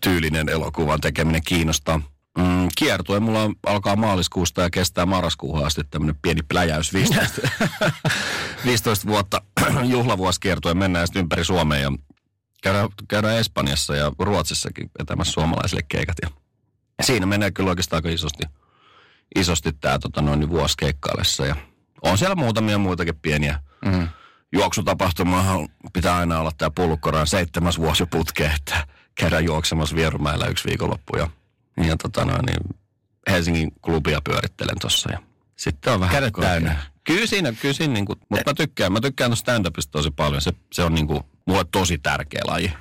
tyylinen 0.00 0.48
elokuvan 0.48 1.00
tekeminen 1.00 1.42
kiinnostaa. 1.44 2.00
Mm, 2.36 2.68
kiertue 2.78 3.20
mulla 3.20 3.42
on, 3.42 3.54
alkaa 3.66 3.96
maaliskuusta 3.96 4.62
ja 4.62 4.70
kestää 4.70 5.06
marraskuuhun 5.06 5.66
asti 5.66 5.82
tämmöinen 5.90 6.16
pieni 6.22 6.40
pläjäys 6.48 6.92
15, 6.92 7.48
15 8.64 9.06
vuotta 9.12 9.42
juhlavuosikiertue 9.84 10.74
mennään 10.74 11.06
sitten 11.06 11.20
ympäri 11.20 11.44
Suomea 11.44 11.80
ja 11.80 11.92
käydään, 12.62 12.88
käydään 13.08 13.36
Espanjassa 13.36 13.96
ja 13.96 14.12
Ruotsissakin 14.18 14.90
vetämässä 14.98 15.32
suomalaisille 15.32 15.82
keikat. 15.88 16.16
Ja 16.22 16.28
siinä 17.02 17.26
menee 17.26 17.50
kyllä 17.50 17.70
oikeastaan 17.70 17.98
aika 17.98 18.08
isosti, 18.08 18.42
isosti 19.36 19.72
tämä 19.72 19.98
tota, 19.98 20.22
noin 20.22 20.48
vuosikeikkailussa. 20.50 21.46
Ja 21.46 21.56
on 22.02 22.18
siellä 22.18 22.34
muutamia 22.34 22.78
muitakin 22.78 23.18
pieniä 23.22 23.60
Mm. 23.84 24.08
juoksutapahtumahan 24.52 25.68
pitää 25.92 26.16
aina 26.16 26.40
olla 26.40 26.50
tämä 26.58 26.70
pullukkoraan 26.70 27.26
seitsemäs 27.26 27.78
vuosi 27.78 28.02
jo 28.02 28.06
putkeen, 28.06 28.52
että 28.56 28.86
käydään 29.14 29.44
juoksemassa 29.44 29.96
Vierumäellä 29.96 30.46
yksi 30.46 30.68
viikonloppu 30.68 31.16
ja, 31.16 31.28
ja 31.76 31.96
tota 31.96 32.24
noin, 32.24 32.44
niin 32.44 32.80
Helsingin 33.30 33.72
klubia 33.82 34.20
pyörittelen 34.24 34.78
tossa 34.80 35.12
ja 35.12 35.18
sitten 35.56 35.92
on 35.92 36.00
vähän... 36.00 36.14
Kädet 36.14 36.32
korkea. 36.32 36.50
täynnä. 36.50 36.76
Kyllä 37.04 37.26
siinä, 37.26 37.52
kyllä 37.52 37.74
siinä 37.74 37.94
niin 37.94 38.06
kuin, 38.06 38.18
mutta 38.28 38.50
mä 38.50 38.54
tykkään, 38.54 38.92
mä 38.92 39.00
tykkään 39.00 39.30
tuosta 39.30 39.52
stand-upista 39.52 39.90
tosi 39.90 40.10
paljon. 40.10 40.40
Se, 40.40 40.52
se 40.72 40.82
on 40.82 40.94
niin 40.94 41.06
kuin, 41.06 41.20
mulle 41.46 41.64
tosi 41.72 41.98
tärkeä 41.98 42.42
laji. 42.46 42.72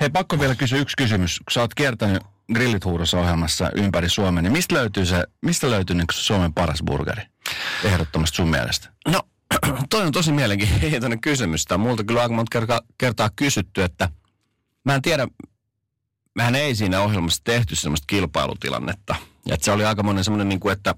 Hei, 0.00 0.10
pakko 0.10 0.40
vielä 0.40 0.54
kysyä 0.54 0.78
yksi 0.78 0.96
kysymys. 0.96 1.38
Kun 1.38 1.52
sä 1.52 1.60
oot 1.60 1.74
kiertänyt 1.74 2.22
Grillit 2.54 2.84
huudossa 2.84 3.20
ohjelmassa 3.20 3.70
ympäri 3.74 4.08
Suomen, 4.08 4.44
niin 4.44 4.52
mistä 4.52 4.74
löytyy 4.74 5.06
se, 5.06 5.24
mistä 5.42 5.70
löytyy 5.70 5.96
niin 5.96 6.06
Suomen 6.12 6.54
paras 6.54 6.82
burgeri? 6.86 7.22
Ehdottomasti 7.84 8.36
sun 8.36 8.48
mielestä. 8.48 8.88
No, 9.08 9.22
toi 9.90 10.02
on 10.02 10.12
tosi 10.12 10.32
mielenkiintoinen 10.32 11.20
kysymys. 11.20 11.64
Tämä 11.64 11.82
on 11.82 11.88
multa 11.88 12.04
kyllä 12.04 12.22
aika 12.22 12.34
monta 12.34 12.58
kertaa, 12.58 12.80
kertaa 12.98 13.30
kysytty, 13.36 13.82
että 13.82 14.08
mä 14.84 14.94
en 14.94 15.02
tiedä, 15.02 15.28
mehän 16.34 16.54
ei 16.54 16.74
siinä 16.74 17.00
ohjelmassa 17.00 17.44
tehty 17.44 17.76
semmoista 17.76 18.04
kilpailutilannetta. 18.06 19.14
Ja 19.46 19.54
että 19.54 19.64
se 19.64 19.72
oli 19.72 19.84
aika 19.84 20.02
monen 20.02 20.24
semmoinen, 20.24 20.48
niin 20.48 20.60
kuin, 20.60 20.72
että 20.72 20.94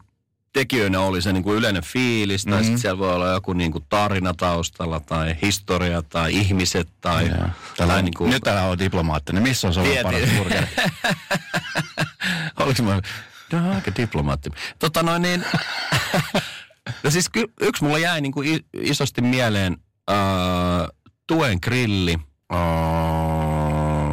tekijöinä 0.52 1.00
oli 1.00 1.22
se 1.22 1.32
niin 1.32 1.42
kuin 1.42 1.58
yleinen 1.58 1.82
fiilis, 1.82 2.44
tai 2.44 2.52
mm-hmm. 2.52 2.64
sitten 2.64 2.80
siellä 2.80 2.98
voi 2.98 3.14
olla 3.14 3.28
joku 3.28 3.52
niin 3.52 3.72
kuin 3.72 3.84
tarina 3.88 4.34
taustalla, 4.34 5.00
tai 5.00 5.36
historia, 5.42 6.02
tai 6.02 6.34
ihmiset, 6.36 6.88
tai... 7.00 7.28
Joo. 7.28 7.48
tai 7.76 8.02
niin 8.02 8.14
kuin... 8.14 8.30
Nyt 8.30 8.42
täällä 8.42 8.64
on 8.64 8.78
diplomaattinen. 8.78 9.42
Missä 9.42 9.68
on 9.68 9.74
Suomen 9.74 10.02
paras 10.02 10.30
burgeri? 10.36 10.66
Oliko 12.60 12.82
mä... 12.82 13.00
No, 13.52 13.74
aika 13.74 13.92
diplomaatti. 13.96 14.50
Tota 14.78 15.02
noin 15.02 15.22
niin... 15.22 15.44
no 17.02 17.10
siis 17.10 17.28
ky- 17.28 17.52
yksi 17.60 17.84
mulla 17.84 17.98
jäi 17.98 18.20
niin 18.20 18.32
kuin 18.32 18.60
isosti 18.74 19.22
mieleen 19.22 19.76
äh, 20.10 20.16
Tuen 21.26 21.58
grilli 21.62 22.18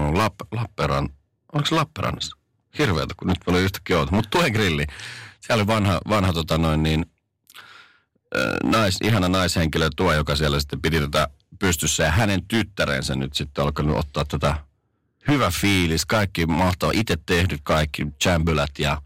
äh, 0.08 0.13
Lapp- 0.13 0.48
Lapperan... 0.52 1.10
Oliko 1.54 1.70
se 1.70 1.76
Lappeenrannassa? 1.76 2.38
Hirveältä, 2.78 3.13
kun 3.17 3.28
nyt 3.28 3.38
oli 3.48 3.60
yhtäkkiä 3.60 4.00
outo. 4.00 4.15
Mutta 4.15 4.30
Tuen 4.30 4.52
grilli. 4.52 4.86
Siellä 5.39 5.62
oli 5.62 5.67
vanha, 5.67 6.02
vanha 6.10 6.34
tota 6.34 6.58
noin 6.58 6.84
niin, 6.84 7.06
nais, 8.63 8.98
ihana 9.04 9.30
naishenkilö 9.30 9.89
tuo, 9.96 10.13
joka 10.13 10.36
siellä 10.36 10.60
sitten 10.60 10.82
piti 10.82 11.00
tätä 11.00 11.28
pystyssä. 11.60 12.04
Ja 12.04 12.12
hänen 12.12 12.48
tyttärensä 12.48 13.15
nyt 13.15 13.34
sitten 13.34 13.63
alkanut 13.63 13.98
ottaa 13.98 14.26
tätä 14.26 14.56
hyvä 15.28 15.52
fiilis, 15.52 16.06
kaikki 16.06 16.46
mahtava, 16.46 16.91
itse 16.96 17.17
tehdyt 17.26 17.62
kaikki 17.63 18.08
chambylät 18.24 18.80
ja 18.80 19.02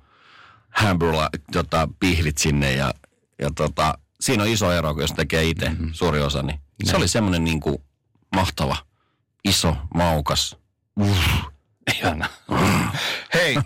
hamburla, 0.70 1.30
tota, 1.52 1.90
pihvit 2.00 2.38
sinne 2.38 2.74
ja, 2.74 2.94
ja 3.42 3.50
tota, 3.56 3.98
siinä 4.22 4.44
on 4.44 4.50
iso 4.50 4.72
ero, 4.72 4.96
jos 5.00 5.12
tekee 5.12 5.44
itse 5.44 5.70
mm-hmm. 5.70 5.94
suuri 5.94 6.22
osa, 6.22 6.44
niin 6.44 6.60
se 6.84 6.98
oli 6.98 7.08
semmoinen 7.08 7.44
niin 7.44 7.60
kuin 7.60 7.78
mahtava, 8.36 8.78
iso, 9.44 9.78
maukas. 9.96 10.58
Ihana. 11.96 12.28
Hei, 13.34 13.58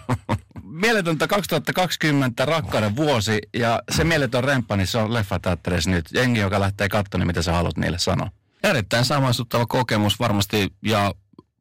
mieletöntä 0.63 1.27
2020 1.27 2.45
rakkauden 2.45 2.95
vuosi 2.95 3.39
ja 3.53 3.81
se 3.91 4.03
mieletön 4.03 4.43
remppa, 4.43 4.75
niin 4.75 4.87
se 4.87 4.97
on 4.97 5.13
leffateatterissa 5.13 5.89
nyt. 5.89 6.05
Jengi, 6.13 6.39
joka 6.39 6.59
lähtee 6.59 6.89
katsomaan, 6.89 7.19
niin 7.21 7.27
mitä 7.27 7.41
sä 7.41 7.53
haluat 7.53 7.77
niille 7.77 7.99
sanoa? 7.99 8.29
Erittäin 8.63 9.05
samaistuttava 9.05 9.65
kokemus 9.65 10.19
varmasti 10.19 10.73
ja 10.85 11.13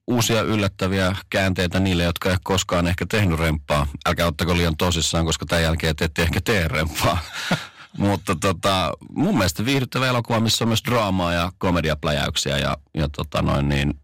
uusia 0.06 0.42
yllättäviä 0.42 1.16
käänteitä 1.30 1.80
niille, 1.80 2.02
jotka 2.02 2.30
ei 2.30 2.36
koskaan 2.42 2.86
ehkä 2.86 3.06
tehnyt 3.06 3.38
remppaa. 3.38 3.86
Älkää 4.06 4.26
ottako 4.26 4.56
liian 4.56 4.76
tosissaan, 4.76 5.24
koska 5.24 5.46
tämän 5.46 5.62
jälkeen 5.62 5.96
te 5.96 6.04
ette 6.04 6.22
ehkä 6.22 6.40
tee 6.40 6.68
remppaa. 6.68 7.18
Mutta 7.98 8.36
tota, 8.40 8.92
mun 9.10 9.38
mielestä 9.38 9.64
viihdyttävä 9.64 10.06
elokuva, 10.06 10.40
missä 10.40 10.64
on 10.64 10.68
myös 10.68 10.82
draamaa 10.84 11.32
ja 11.32 11.52
komediapläjäyksiä 11.58 12.58
ja, 12.58 12.76
ja 12.94 13.08
tota 13.08 13.42
noin, 13.42 13.68
niin 13.68 13.94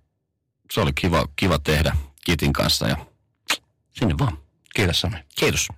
se 0.70 0.80
oli 0.80 0.92
kiva, 0.92 1.28
kiva 1.36 1.58
tehdä 1.58 1.96
Kitin 2.24 2.52
kanssa 2.52 2.88
ja 2.88 2.96
sinne 3.90 4.14
vaan. 4.18 4.38
Kiitos 4.74 5.00
Sami. 5.00 5.16
Kiitos. 5.38 5.68